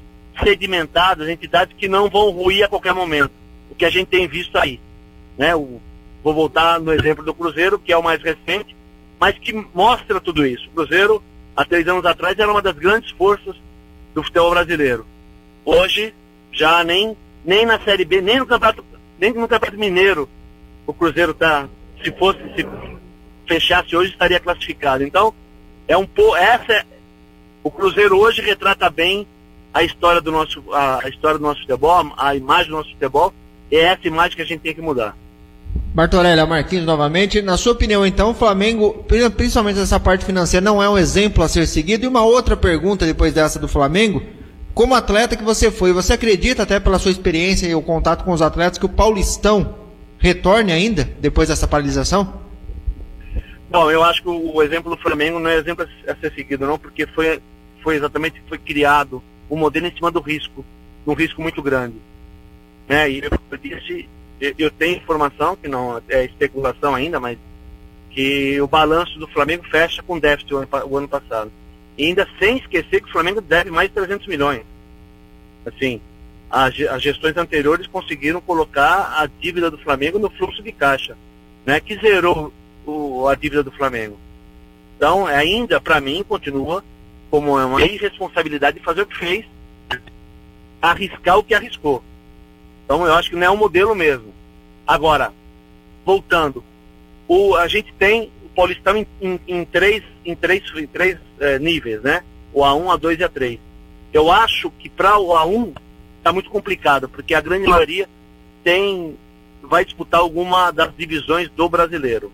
[0.42, 3.32] sedimentadas, entidades que não vão ruir a qualquer momento.
[3.70, 4.80] O que a gente tem visto aí.
[5.36, 5.54] Né?
[5.54, 5.80] O,
[6.22, 8.74] vou voltar no exemplo do Cruzeiro, que é o mais recente,
[9.18, 10.66] mas que mostra tudo isso.
[10.68, 11.22] O Cruzeiro,
[11.54, 13.56] há três anos atrás, era uma das grandes forças
[14.14, 15.06] do futebol brasileiro.
[15.64, 16.14] Hoje,
[16.52, 18.84] já nem, nem na Série B, nem no Campeonato,
[19.18, 20.28] nem no Campeonato Mineiro,
[20.86, 21.68] o Cruzeiro está,
[22.02, 22.66] se fosse, se
[23.46, 25.04] fechasse hoje, estaria classificado.
[25.04, 25.32] Então,
[25.88, 26.84] é um pouco, essa é,
[27.62, 29.26] o Cruzeiro hoje retrata bem
[29.72, 33.32] a história do nosso, a, história do nosso futebol, a, imagem do nosso futebol,
[33.70, 35.16] é essa imagem que a gente tem que mudar.
[35.94, 37.42] Martorelli, Marquinhos novamente.
[37.42, 39.04] Na sua opinião, então, o Flamengo,
[39.36, 42.04] principalmente essa parte financeira, não é um exemplo a ser seguido?
[42.04, 44.22] E uma outra pergunta depois dessa do Flamengo.
[44.74, 48.32] Como atleta que você foi, você acredita, até pela sua experiência e o contato com
[48.32, 49.85] os atletas, que o Paulistão
[50.18, 52.40] retorne ainda depois dessa paralisação?
[53.68, 56.78] Bom, eu acho que o exemplo do Flamengo não é exemplo a ser seguido, não,
[56.78, 57.40] porque foi,
[57.82, 60.64] foi exatamente foi criado o modelo em cima do risco,
[61.06, 61.96] um risco muito grande.
[62.88, 63.10] Né?
[63.10, 64.08] E eu disse,
[64.40, 67.38] eu tenho informação, que não é especulação ainda, mas
[68.10, 71.50] que o balanço do Flamengo fecha com déficit o ano, o ano passado.
[71.98, 74.62] E ainda sem esquecer que o Flamengo deve mais de 300 milhões.
[75.64, 76.00] Assim,
[76.50, 81.16] as, gestões anteriores conseguiram colocar a dívida do Flamengo no fluxo de caixa,
[81.64, 82.52] né, que zerou
[82.84, 84.18] o, a dívida do Flamengo.
[84.96, 86.82] Então, ainda, para mim, continua
[87.30, 89.44] como é uma irresponsabilidade de fazer o que fez,
[90.80, 92.02] arriscar o que arriscou.
[92.84, 94.32] Então eu acho que não é um modelo mesmo.
[94.86, 95.32] Agora,
[96.04, 96.62] voltando,
[97.26, 101.58] o, a gente tem o Paulistão em, em, em três, em três, em três é,
[101.58, 102.22] níveis, né?
[102.52, 103.58] O A1, A2 e A3.
[104.12, 105.74] Eu acho que para o A1
[106.26, 108.08] está muito complicado, porque a grande maioria
[108.64, 109.16] tem
[109.62, 112.32] vai disputar alguma das divisões do brasileiro.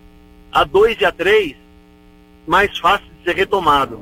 [0.51, 1.55] A2 e A3,
[2.47, 4.01] mais fácil de ser retomado.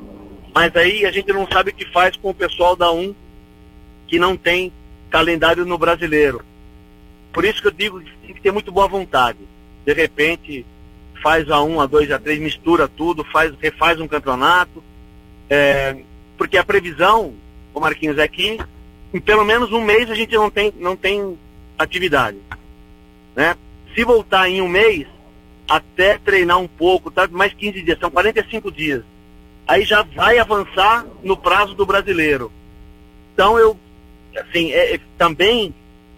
[0.54, 3.14] Mas aí a gente não sabe o que faz com o pessoal da 1
[4.06, 4.72] que não tem
[5.10, 6.42] calendário no brasileiro.
[7.32, 9.38] Por isso que eu digo que tem que ter muito boa vontade.
[9.84, 10.64] De repente,
[11.22, 14.82] faz a 1, a 2, a 3, mistura tudo, faz, refaz um campeonato.
[15.48, 15.96] É,
[16.36, 17.34] porque a previsão,
[17.72, 18.58] o Marquinhos, é que
[19.12, 21.38] em pelo menos um mês a gente não tem, não tem
[21.78, 22.38] atividade.
[23.34, 23.56] Né?
[23.94, 25.06] Se voltar em um mês,
[25.68, 27.28] até treinar um pouco, tá?
[27.28, 29.04] mais 15 dias, são 45 dias
[29.66, 32.52] aí já vai avançar no prazo do brasileiro.
[33.32, 33.76] Então eu,
[34.36, 35.74] assim, é, é, também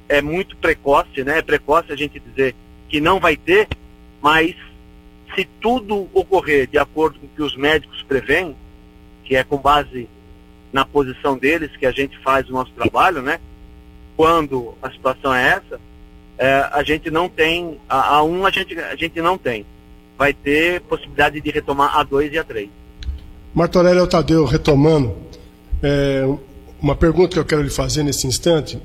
[0.09, 1.39] é muito precoce, né?
[1.39, 2.55] É precoce a gente dizer
[2.89, 3.69] que não vai ter,
[4.21, 4.55] mas
[5.35, 8.57] se tudo ocorrer de acordo com o que os médicos preveem,
[9.25, 10.09] que é com base
[10.75, 13.39] na posição deles que a gente faz o nosso trabalho, né?
[14.17, 15.81] Quando a situação é essa,
[16.37, 19.65] é, a gente não tem, a, a um a gente, a gente não tem.
[20.19, 22.69] Vai ter possibilidade de retomar a 2 e a 3.
[23.55, 25.17] Martorelli é retomando
[25.81, 26.25] é,
[26.83, 28.83] uma pergunta que eu quero lhe fazer nesse instante.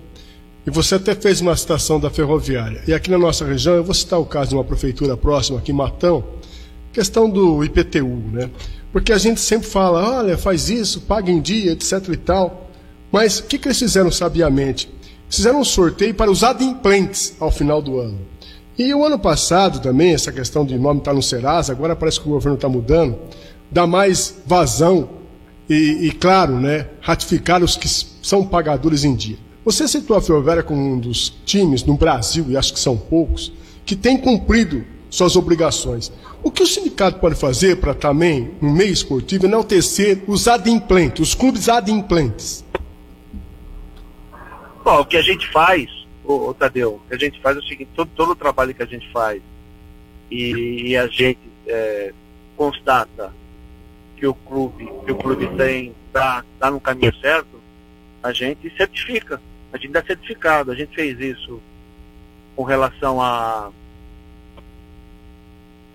[0.68, 2.84] E você até fez uma citação da ferroviária.
[2.88, 5.72] E aqui na nossa região, eu vou citar o caso de uma prefeitura próxima, aqui
[5.72, 6.24] em Matão,
[6.94, 8.52] questão do IPTU, né?
[8.92, 12.70] Porque a gente sempre fala, olha, faz isso, paga em dia, etc e tal.
[13.12, 14.90] Mas o que, que eles fizeram sabiamente?
[15.30, 18.20] Fizeram um sorteio para os adimplentes ao final do ano.
[18.78, 22.20] E o ano passado também, essa questão de nome estar tá no Serasa, agora parece
[22.20, 23.20] que o governo está mudando
[23.72, 25.10] dar mais vazão
[25.70, 29.38] e, e, claro, né, ratificar os que são pagadores em dia.
[29.64, 33.52] Você citou a Ferroviária como um dos times no Brasil, e acho que são poucos,
[33.86, 36.12] que tem cumprido suas obrigações.
[36.44, 41.36] O que o sindicato pode fazer para também, no meio esportivo, enaltecer os adimplentes, os
[41.36, 42.64] clubes adimplentes?
[44.84, 45.90] Bom, o que a gente faz,
[46.24, 48.74] ô, ô, Tadeu, o que a gente faz é o seguinte, todo, todo o trabalho
[48.74, 49.42] que a gente faz
[50.32, 52.14] e, e a gente é,
[52.56, 53.34] constata
[54.16, 57.60] que o clube, que o clube tem, está tá no caminho certo,
[58.22, 59.42] a gente certifica,
[59.72, 60.72] a gente dá certificado.
[60.72, 61.62] A gente fez isso
[62.56, 63.72] com relação a,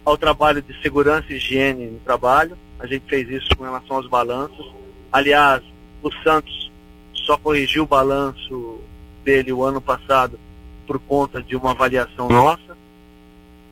[0.04, 2.56] ao trabalho de segurança e higiene no trabalho.
[2.78, 4.72] A gente fez isso com relação aos balanços.
[5.10, 5.62] Aliás,
[6.02, 6.70] o Santos
[7.14, 8.80] só corrigiu o balanço
[9.24, 10.38] dele o ano passado
[10.86, 12.76] por conta de uma avaliação nossa.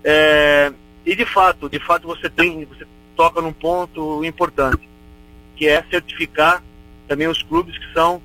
[0.02, 0.72] É,
[1.04, 4.88] e de fato, de fato você tem, você toca num ponto importante,
[5.56, 6.62] que é certificar
[7.06, 8.22] também os clubes que são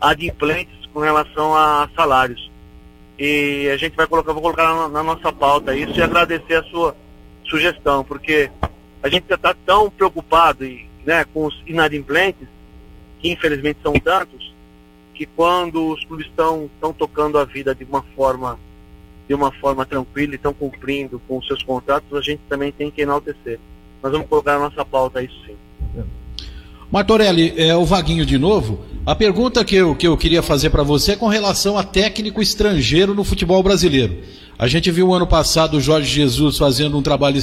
[0.00, 2.50] adimplentes com relação a salários.
[3.18, 6.62] E a gente vai colocar, vou colocar na, na nossa pauta isso e agradecer a
[6.64, 6.96] sua
[7.48, 8.50] sugestão, porque
[9.02, 12.48] a gente está tão preocupado e, né, com os inadimplentes,
[13.20, 14.54] que infelizmente são tantos,
[15.14, 18.58] que quando os clubes estão tocando a vida de uma forma
[19.28, 22.92] de uma forma tranquila e estão cumprindo com os seus contratos, a gente também tem
[22.92, 23.58] que enaltecer.
[24.00, 25.56] Nós vamos colocar na nossa pauta isso sim.
[26.90, 28.84] Martorelli, é o Vaguinho de novo.
[29.04, 32.40] A pergunta que eu, que eu queria fazer para você é com relação a técnico
[32.40, 34.18] estrangeiro no futebol brasileiro.
[34.58, 37.40] A gente viu ano passado o Jorge Jesus fazendo um trabalho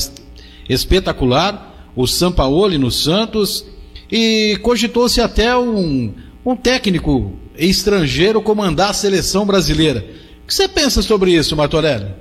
[0.67, 3.65] espetacular, o Sampaoli no Santos,
[4.11, 6.13] e cogitou-se até um,
[6.45, 10.03] um técnico estrangeiro comandar a seleção brasileira.
[10.43, 12.13] O que você pensa sobre isso, Martorelli?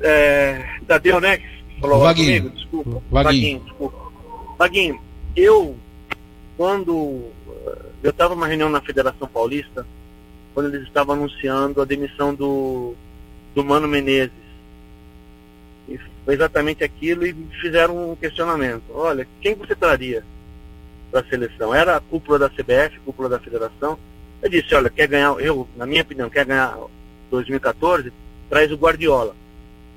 [0.00, 1.40] É, Tadeu, né?
[1.80, 2.42] Falou Vaguinho.
[2.42, 3.02] Comigo, desculpa.
[3.10, 3.24] Vaguinho.
[3.32, 3.98] Vaguinho, desculpa.
[4.58, 5.00] Vaguinho,
[5.36, 5.76] eu,
[6.56, 7.30] quando
[8.02, 9.86] eu estava numa reunião na Federação Paulista,
[10.56, 12.94] quando eles estavam anunciando a demissão do,
[13.54, 14.32] do Mano Menezes.
[15.86, 18.84] E foi exatamente aquilo e fizeram um questionamento.
[18.88, 20.24] Olha, quem você traria
[21.10, 21.74] para a seleção?
[21.74, 23.98] Era a cúpula da CBF, cúpula da Federação?
[24.40, 26.74] Eu disse, olha, quer ganhar, eu, na minha opinião, quer ganhar
[27.30, 28.10] 2014,
[28.48, 29.36] traz o Guardiola.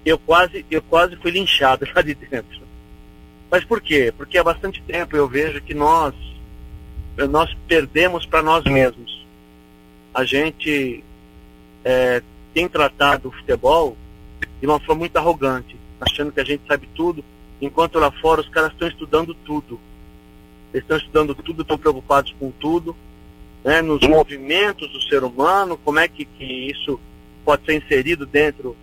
[0.05, 2.59] Eu quase, eu quase fui linchado lá de dentro.
[3.49, 4.13] Mas por quê?
[4.17, 6.13] Porque há bastante tempo eu vejo que nós,
[7.29, 9.08] nós perdemos para nós mesmos.
[10.13, 11.03] A gente
[11.83, 12.21] é,
[12.53, 13.95] tem tratado o futebol
[14.59, 17.23] de uma forma muito arrogante, achando que a gente sabe tudo,
[17.61, 19.79] enquanto lá fora os caras estão estudando tudo.
[20.73, 22.95] Eles estão estudando tudo, estão preocupados com tudo,
[23.63, 26.99] né, nos movimentos do ser humano, como é que, que isso
[27.43, 28.75] pode ser inserido dentro,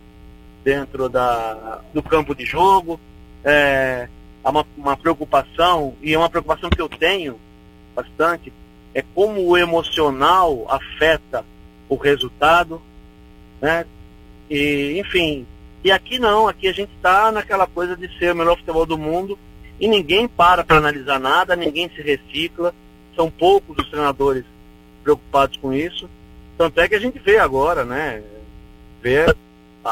[0.65, 2.99] dentro da, do campo de jogo.
[3.45, 4.09] É,
[4.43, 7.39] há uma, uma preocupação, e é uma preocupação que eu tenho
[7.95, 8.53] bastante,
[8.97, 11.45] é como o emocional afeta
[11.87, 12.81] o resultado,
[13.61, 13.85] né?
[14.49, 15.47] E, enfim,
[15.85, 18.97] e aqui não, aqui a gente está naquela coisa de ser o melhor futebol do
[18.97, 19.39] mundo
[19.79, 22.75] e ninguém para para analisar nada, ninguém se recicla,
[23.15, 24.47] são poucos os treinadores
[25.05, 26.09] preocupados com isso.
[26.57, 28.23] Tanto é que a gente vê agora, né?
[29.03, 29.27] Vê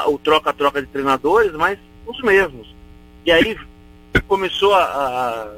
[0.07, 2.75] o troca-troca de treinadores, mas os mesmos.
[3.27, 3.55] E aí
[4.27, 5.55] começou a, a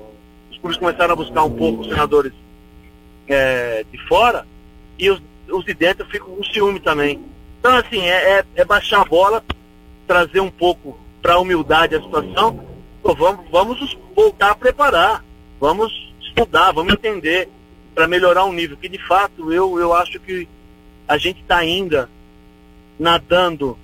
[0.50, 2.32] os clubes começaram a buscar um pouco os treinadores
[3.28, 4.46] é, de fora
[4.98, 7.22] e os, os de dentro ficam com ciúme também.
[7.58, 9.44] Então, assim, é, é, é baixar a bola,
[10.06, 12.64] trazer um pouco para a humildade a situação.
[13.02, 15.24] Pô, vamos, vamos voltar a preparar,
[15.60, 17.48] vamos estudar, vamos entender
[17.94, 18.76] para melhorar o nível.
[18.76, 20.48] Que de fato eu, eu acho que
[21.08, 22.08] a gente está ainda
[22.98, 23.78] nadando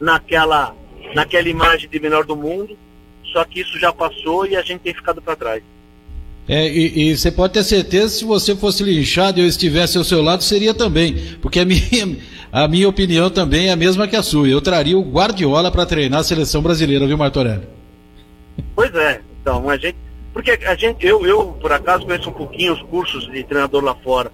[0.00, 0.74] naquela,
[1.14, 2.76] naquela imagem de melhor do mundo,
[3.32, 5.62] só que isso já passou e a gente tem ficado para trás.
[6.46, 10.04] É, e, e, você pode ter certeza, se você fosse linchado e eu estivesse ao
[10.04, 11.16] seu lado, seria também.
[11.40, 12.18] Porque a minha,
[12.52, 14.46] a minha opinião também é a mesma que a sua.
[14.46, 17.62] Eu traria o Guardiola para treinar a seleção brasileira, viu, Martorelli?
[18.74, 19.96] Pois é, então, a gente.
[20.32, 23.94] Porque a gente, eu, eu, por acaso, conheço um pouquinho os cursos de treinador lá
[23.94, 24.30] fora.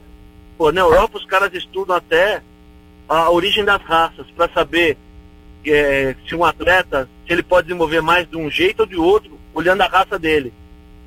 [0.56, 2.42] Pô, na Europa os caras estudam até
[3.08, 4.96] a origem das raças, para saber
[5.66, 9.38] é, se um atleta, se ele pode desenvolver mais de um jeito ou de outro,
[9.52, 10.52] olhando a raça dele.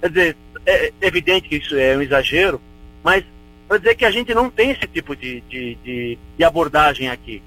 [0.02, 2.62] Quer dizer, é, é evidente que isso é um exagero,
[3.04, 3.24] mas
[3.68, 7.42] para dizer que a gente não tem esse tipo de, de, de, de abordagem aqui.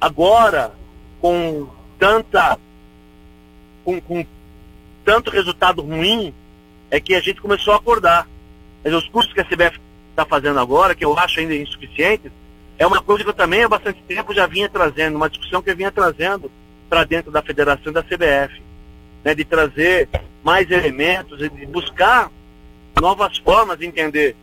[0.00, 0.72] Agora,
[1.20, 2.58] com tanta.
[3.84, 4.26] Com, com,
[5.04, 6.34] tanto resultado ruim,
[6.90, 8.28] é que a gente começou a acordar.
[8.84, 9.80] Mas os cursos que a CBF
[10.10, 12.30] está fazendo agora, que eu acho ainda insuficientes,
[12.78, 15.70] é uma coisa que eu também há bastante tempo já vinha trazendo, uma discussão que
[15.70, 16.50] eu vinha trazendo
[16.88, 18.62] para dentro da federação da CBF.
[19.24, 20.08] Né, de trazer
[20.44, 22.30] mais elementos, de buscar
[23.00, 24.36] novas formas de entender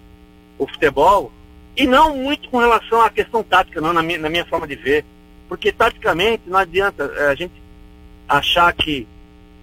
[0.57, 1.31] o futebol,
[1.75, 4.75] e não muito com relação à questão tática, não, na minha, na minha forma de
[4.75, 5.03] ver.
[5.49, 7.53] Porque taticamente não adianta é, a gente
[8.27, 9.07] achar que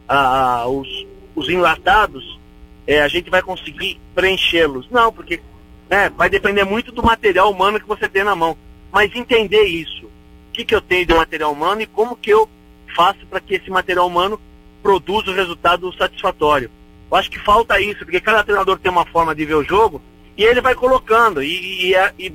[0.09, 2.39] ah, os, os enlatados
[2.87, 4.89] é, a gente vai conseguir preenchê-los.
[4.91, 5.41] Não, porque
[5.89, 8.57] né, vai depender muito do material humano que você tem na mão.
[8.91, 10.07] Mas entender isso.
[10.07, 12.49] O que, que eu tenho de material humano e como que eu
[12.95, 14.41] faço para que esse material humano
[14.83, 16.71] produza um resultado satisfatório.
[17.11, 20.01] Eu acho que falta isso, porque cada treinador tem uma forma de ver o jogo
[20.37, 22.33] e ele vai colocando, e, e, e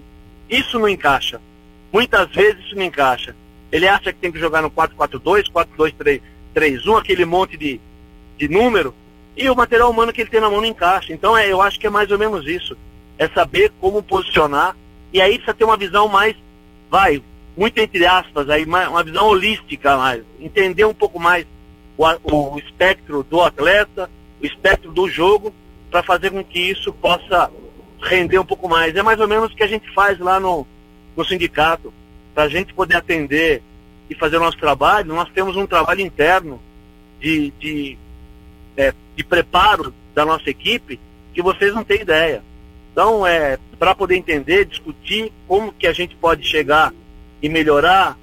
[0.49, 1.41] isso não encaixa.
[1.91, 3.35] muitas vezes isso não encaixa.
[3.71, 5.49] Ele acha que tem que jogar no 4-4-2,
[6.55, 7.79] 4-2-3-1, aquele monte de,
[8.37, 8.93] de número,
[9.35, 11.13] e o material humano que ele tem na mão não encaixa.
[11.13, 12.77] Então é, eu acho que é mais ou menos isso.
[13.17, 14.75] É saber como posicionar,
[15.11, 16.35] e aí precisa ter uma visão mais,
[16.91, 17.23] vai,
[17.55, 21.45] muito entre aspas, aí, uma visão holística mais, entender um pouco mais
[21.97, 24.09] o, o espectro do atleta,
[24.41, 25.53] o espectro do jogo,
[25.89, 27.49] para fazer com que isso possa
[28.01, 28.95] render um pouco mais.
[28.95, 30.65] É mais ou menos o que a gente faz lá no,
[31.15, 31.93] no sindicato.
[32.33, 33.63] Para a gente poder atender
[34.09, 36.61] e fazer o nosso trabalho, nós temos um trabalho interno
[37.19, 37.97] de, de,
[38.75, 40.99] é, de preparo da nossa equipe
[41.33, 42.43] que vocês não têm ideia.
[42.91, 46.93] Então, é, para poder entender, discutir como que a gente pode chegar
[47.41, 48.17] e melhorar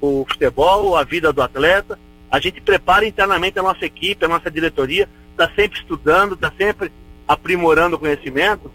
[0.00, 1.98] o futebol, a vida do atleta,
[2.30, 5.08] a gente prepara internamente a nossa equipe, a nossa diretoria,
[5.42, 6.92] está sempre estudando, está sempre
[7.26, 8.70] aprimorando o conhecimento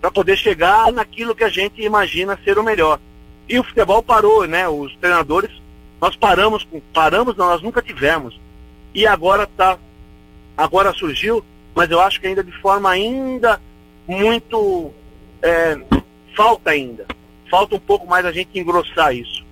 [0.00, 2.98] para poder chegar naquilo que a gente imagina ser o melhor.
[3.48, 4.68] E o futebol parou, né?
[4.68, 5.50] Os treinadores,
[6.00, 8.38] nós paramos, paramos, não, nós nunca tivemos.
[8.94, 9.78] E agora tá,
[10.56, 11.44] agora surgiu,
[11.74, 13.60] mas eu acho que ainda de forma ainda
[14.06, 14.92] muito
[15.42, 15.78] é,
[16.36, 17.06] falta ainda.
[17.50, 19.44] Falta um pouco mais a gente engrossar isso.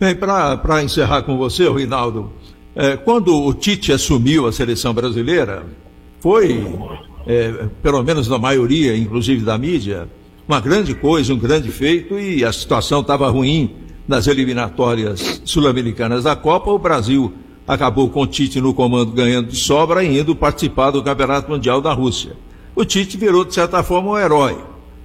[0.00, 2.32] Bem, para encerrar com você, Rinaldo,
[3.04, 5.66] quando o Tite assumiu a seleção brasileira,
[6.20, 6.64] foi,
[7.26, 10.08] é, pelo menos na maioria, inclusive da mídia,
[10.46, 13.74] uma grande coisa, um grande feito, e a situação estava ruim
[14.06, 16.70] nas eliminatórias sul-americanas da Copa.
[16.70, 17.32] O Brasil
[17.66, 21.80] acabou com o Tite no comando ganhando de sobra e indo participar do Campeonato Mundial
[21.80, 22.36] da Rússia.
[22.74, 24.56] O Tite virou, de certa forma, um herói.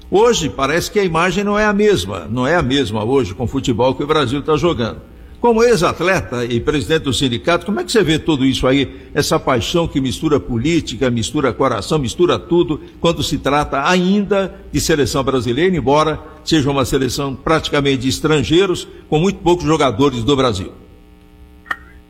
[0.10, 3.46] Hoje parece que a imagem não é a mesma, não é a mesma hoje com
[3.46, 5.02] o futebol que o Brasil está jogando.
[5.44, 9.10] Como ex-atleta e presidente do sindicato, como é que você vê tudo isso aí?
[9.14, 15.22] Essa paixão que mistura política, mistura coração, mistura tudo, quando se trata ainda de seleção
[15.22, 20.72] brasileira, embora seja uma seleção praticamente de estrangeiros, com muito poucos jogadores do Brasil.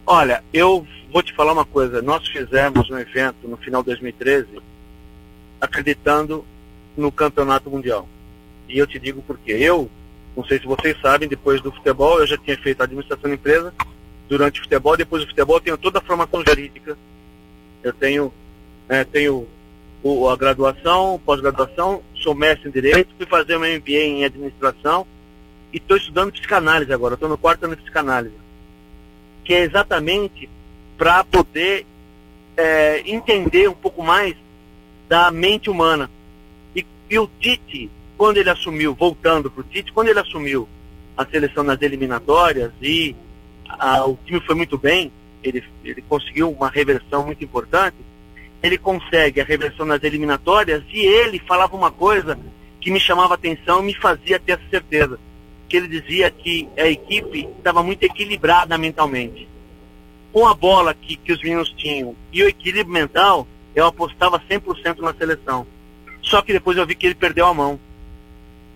[0.05, 2.03] Olha, eu vou te falar uma coisa.
[2.03, 4.47] Nós fizemos um evento no final de 2013
[5.59, 6.45] acreditando
[6.95, 8.07] no campeonato mundial.
[8.69, 9.53] E eu te digo por quê.
[9.53, 9.89] Eu
[10.35, 13.35] não sei se vocês sabem, depois do futebol eu já tinha feito a administração da
[13.35, 13.73] empresa.
[14.27, 16.97] Durante o futebol, depois do futebol, eu tenho toda a formação jurídica.
[17.83, 18.33] Eu tenho,
[18.89, 19.47] é, tenho
[20.01, 25.05] o, a graduação, pós-graduação, sou mestre em Direito, fui fazer uma MBA em Administração
[25.71, 28.35] e estou estudando psicanálise agora, estou no quarto ano de psicanálise.
[29.43, 30.49] Que é exatamente
[30.97, 31.85] para poder
[32.55, 34.35] é, entender um pouco mais
[35.07, 36.09] da mente humana.
[36.75, 40.67] E, e o Tite, quando ele assumiu, voltando para o Tite, quando ele assumiu
[41.15, 43.15] a seleção nas eliminatórias e
[43.67, 45.11] a, o time foi muito bem,
[45.43, 47.97] ele, ele conseguiu uma reversão muito importante,
[48.61, 52.39] ele consegue a reversão nas eliminatórias e ele falava uma coisa
[52.79, 55.19] que me chamava atenção e me fazia ter essa certeza.
[55.67, 59.47] Que ele dizia que a equipe estava muito equilibrada mentalmente.
[60.31, 64.99] Com a bola que, que os meninos tinham e o equilíbrio mental, eu apostava 100%
[64.99, 65.67] na seleção.
[66.21, 67.79] Só que depois eu vi que ele perdeu a mão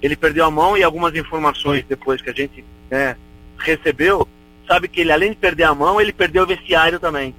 [0.01, 3.15] ele perdeu a mão e algumas informações depois que a gente né,
[3.57, 4.27] recebeu,
[4.67, 7.33] sabe que ele além de perder a mão, ele perdeu o vestiário também.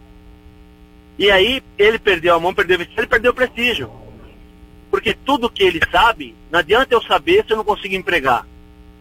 [1.19, 3.91] E aí ele perdeu a mão, perdeu o vestiário, ele perdeu o prestígio.
[4.91, 8.47] Porque tudo que ele sabe, não adianta eu saber se eu não consigo empregar,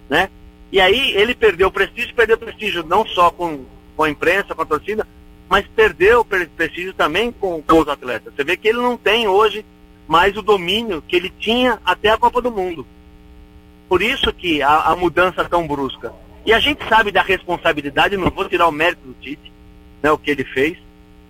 [0.09, 0.29] né?
[0.71, 4.53] E aí ele perdeu o prestígio, perdeu o prestígio não só com, com a imprensa,
[4.53, 5.07] com a torcida,
[5.47, 8.33] mas perdeu o prestígio também com, com os atletas.
[8.35, 9.65] Você vê que ele não tem hoje
[10.07, 12.85] mais o domínio que ele tinha até a Copa do Mundo.
[13.87, 16.13] Por isso que a, a mudança tão brusca.
[16.45, 19.51] E a gente sabe da responsabilidade, não vou tirar o mérito do Tite,
[20.01, 20.77] né, o que ele fez.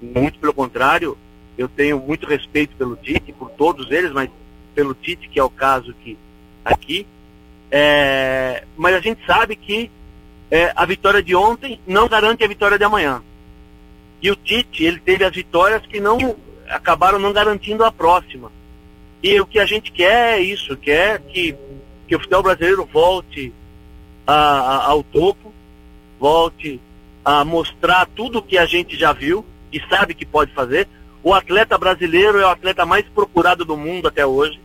[0.01, 1.17] Muito pelo contrário,
[1.57, 4.29] eu tenho muito respeito pelo Tite, por todos eles, mas
[4.75, 6.17] pelo Tite, que é o caso que
[6.63, 7.07] aqui.
[7.71, 9.89] É, mas a gente sabe que
[10.49, 13.21] é, a vitória de ontem não garante a vitória de amanhã.
[14.21, 16.35] E o Tite, ele teve as vitórias que não
[16.69, 18.51] acabaram não garantindo a próxima.
[19.21, 21.55] E o que a gente quer é isso, quer que
[22.07, 23.53] que o futebol brasileiro volte
[24.25, 25.53] a, a, ao topo,
[26.19, 26.79] volte
[27.23, 30.87] a mostrar tudo que a gente já viu e sabe que pode fazer.
[31.21, 34.59] O atleta brasileiro é o atleta mais procurado do mundo até hoje.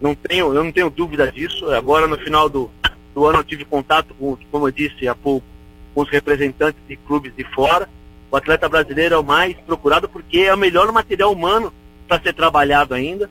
[0.00, 1.70] Não tenho, eu não tenho dúvida disso.
[1.70, 2.70] Agora no final do,
[3.14, 5.46] do ano eu tive contato com, como eu disse há pouco,
[5.94, 7.88] com os representantes de clubes de fora.
[8.30, 11.72] O atleta brasileiro é o mais procurado porque é o melhor material humano
[12.06, 13.30] para ser trabalhado ainda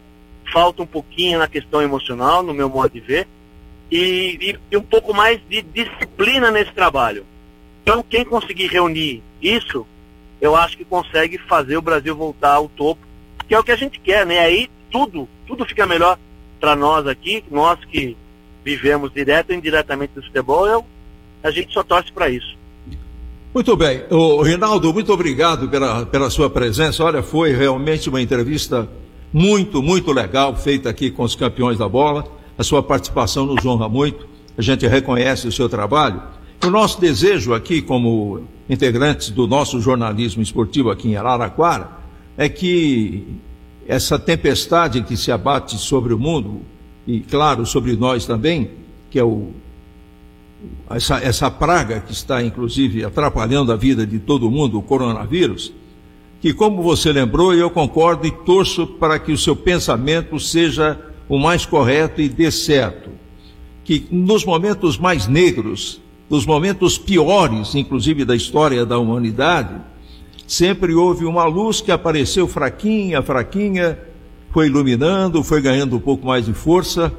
[0.52, 3.28] falta um pouquinho na questão emocional, no meu modo de ver,
[3.92, 7.26] e, e, e um pouco mais de disciplina nesse trabalho.
[7.84, 9.86] Então, quem conseguir reunir isso,
[10.40, 13.02] eu acho que consegue fazer o Brasil voltar ao topo,
[13.48, 14.40] que é o que a gente quer, né?
[14.40, 16.18] Aí tudo, tudo fica melhor
[16.60, 18.16] para nós aqui, nós que
[18.64, 20.86] vivemos direto ou indiretamente do futebol, eu,
[21.42, 22.58] a gente só torce para isso.
[23.54, 24.04] Muito bem.
[24.12, 27.04] O Rinaldo, muito obrigado pela, pela sua presença.
[27.04, 28.88] Olha, foi realmente uma entrevista
[29.32, 32.26] muito, muito legal, feita aqui com os campeões da bola.
[32.58, 34.28] A sua participação nos honra muito.
[34.58, 36.22] A gente reconhece o seu trabalho.
[36.64, 41.90] O nosso desejo aqui, como integrantes do nosso jornalismo esportivo aqui em Araraquara,
[42.38, 43.26] é que
[43.88, 46.62] essa tempestade que se abate sobre o mundo,
[47.08, 48.72] e claro, sobre nós também,
[49.10, 49.52] que é o
[50.90, 55.72] essa, essa praga que está, inclusive, atrapalhando a vida de todo mundo, o coronavírus,
[56.42, 61.38] que, como você lembrou, eu concordo e torço para que o seu pensamento seja o
[61.38, 63.10] mais correto e dê certo.
[63.84, 69.76] Que nos momentos mais negros, nos momentos piores, inclusive da história da humanidade,
[70.48, 74.00] sempre houve uma luz que apareceu fraquinha, fraquinha,
[74.52, 77.12] foi iluminando, foi ganhando um pouco mais de força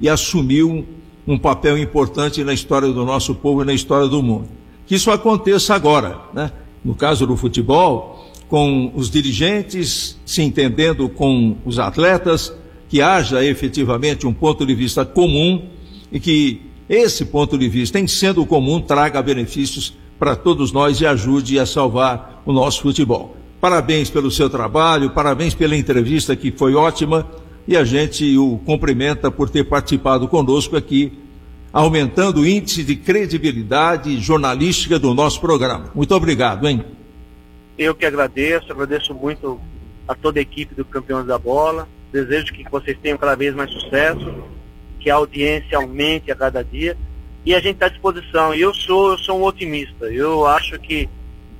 [0.00, 0.86] e assumiu
[1.26, 4.48] um papel importante na história do nosso povo e na história do mundo.
[4.86, 6.50] Que isso aconteça agora, né?
[6.84, 12.52] no caso do futebol, com os dirigentes se entendendo com os atletas,
[12.88, 15.68] que haja efetivamente um ponto de vista comum
[16.10, 21.06] e que esse ponto de vista, em sendo comum, traga benefícios para todos nós e
[21.06, 23.36] ajude a salvar o nosso futebol.
[23.60, 27.24] Parabéns pelo seu trabalho, parabéns pela entrevista que foi ótima
[27.68, 31.12] e a gente o cumprimenta por ter participado conosco aqui,
[31.72, 35.92] aumentando o índice de credibilidade jornalística do nosso programa.
[35.94, 36.82] Muito obrigado, hein?
[37.80, 39.58] Eu que agradeço, agradeço muito
[40.06, 41.88] a toda a equipe do Campeões da Bola.
[42.12, 44.44] Desejo que vocês tenham cada vez mais sucesso,
[44.98, 46.94] que a audiência aumente a cada dia.
[47.42, 48.52] E a gente está à disposição.
[48.52, 50.12] Eu sou, eu sou um otimista.
[50.12, 51.08] Eu acho que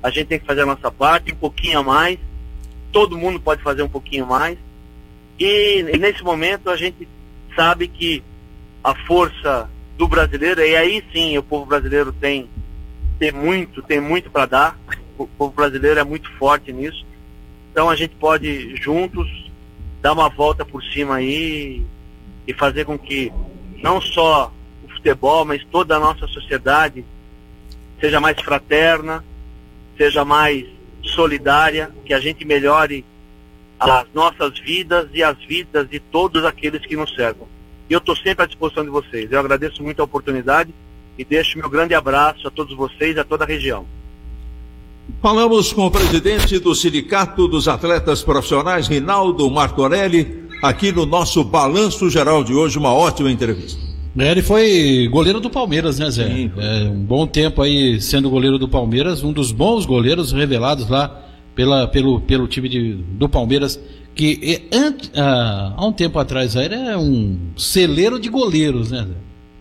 [0.03, 2.19] a gente tem que fazer a nossa parte, um pouquinho a mais.
[2.93, 4.59] Todo mundo pode fazer um pouquinho mais.
[5.39, 7.09] E, e nesse momento a gente
[7.57, 8.23] sabe que
[8.85, 12.47] a força do brasileiro, e aí sim o povo brasileiro tem,
[13.19, 14.79] tem muito, tem muito para dar.
[15.21, 17.05] O povo brasileiro é muito forte nisso.
[17.71, 19.29] Então a gente pode juntos
[20.01, 21.85] dar uma volta por cima aí
[22.47, 23.31] e fazer com que
[23.83, 24.51] não só
[24.83, 27.05] o futebol, mas toda a nossa sociedade
[28.01, 29.23] seja mais fraterna,
[29.95, 30.67] seja mais
[31.03, 33.05] solidária, que a gente melhore
[33.79, 37.47] as nossas vidas e as vidas de todos aqueles que nos cercam.
[37.91, 39.31] E eu estou sempre à disposição de vocês.
[39.31, 40.73] Eu agradeço muito a oportunidade
[41.19, 43.87] e deixo meu grande abraço a todos vocês e a toda a região.
[45.23, 52.09] Falamos com o presidente do Sindicato dos Atletas Profissionais, Rinaldo Martorelli, aqui no nosso Balanço
[52.09, 53.79] Geral de hoje, uma ótima entrevista.
[54.19, 56.27] É, ele foi goleiro do Palmeiras, né, Zé?
[56.27, 56.51] Sim.
[56.57, 61.23] É, um bom tempo aí sendo goleiro do Palmeiras, um dos bons goleiros revelados lá
[61.55, 63.79] pela, pelo, pelo time de, do Palmeiras,
[64.15, 64.63] que
[65.15, 69.07] ah, há um tempo atrás era um celeiro de goleiros, né?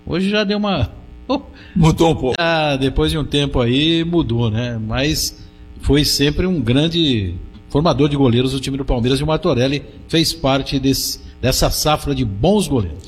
[0.05, 0.89] Hoje já deu uma.
[1.28, 1.41] Oh,
[1.76, 2.36] mudou um pouco.
[2.39, 4.80] Ah, depois de um tempo aí mudou, né?
[4.82, 5.49] Mas
[5.82, 7.36] foi sempre um grande
[7.70, 12.14] formador de goleiros do time do Palmeiras e o Martorelli fez parte desse, dessa safra
[12.14, 13.08] de bons goleiros.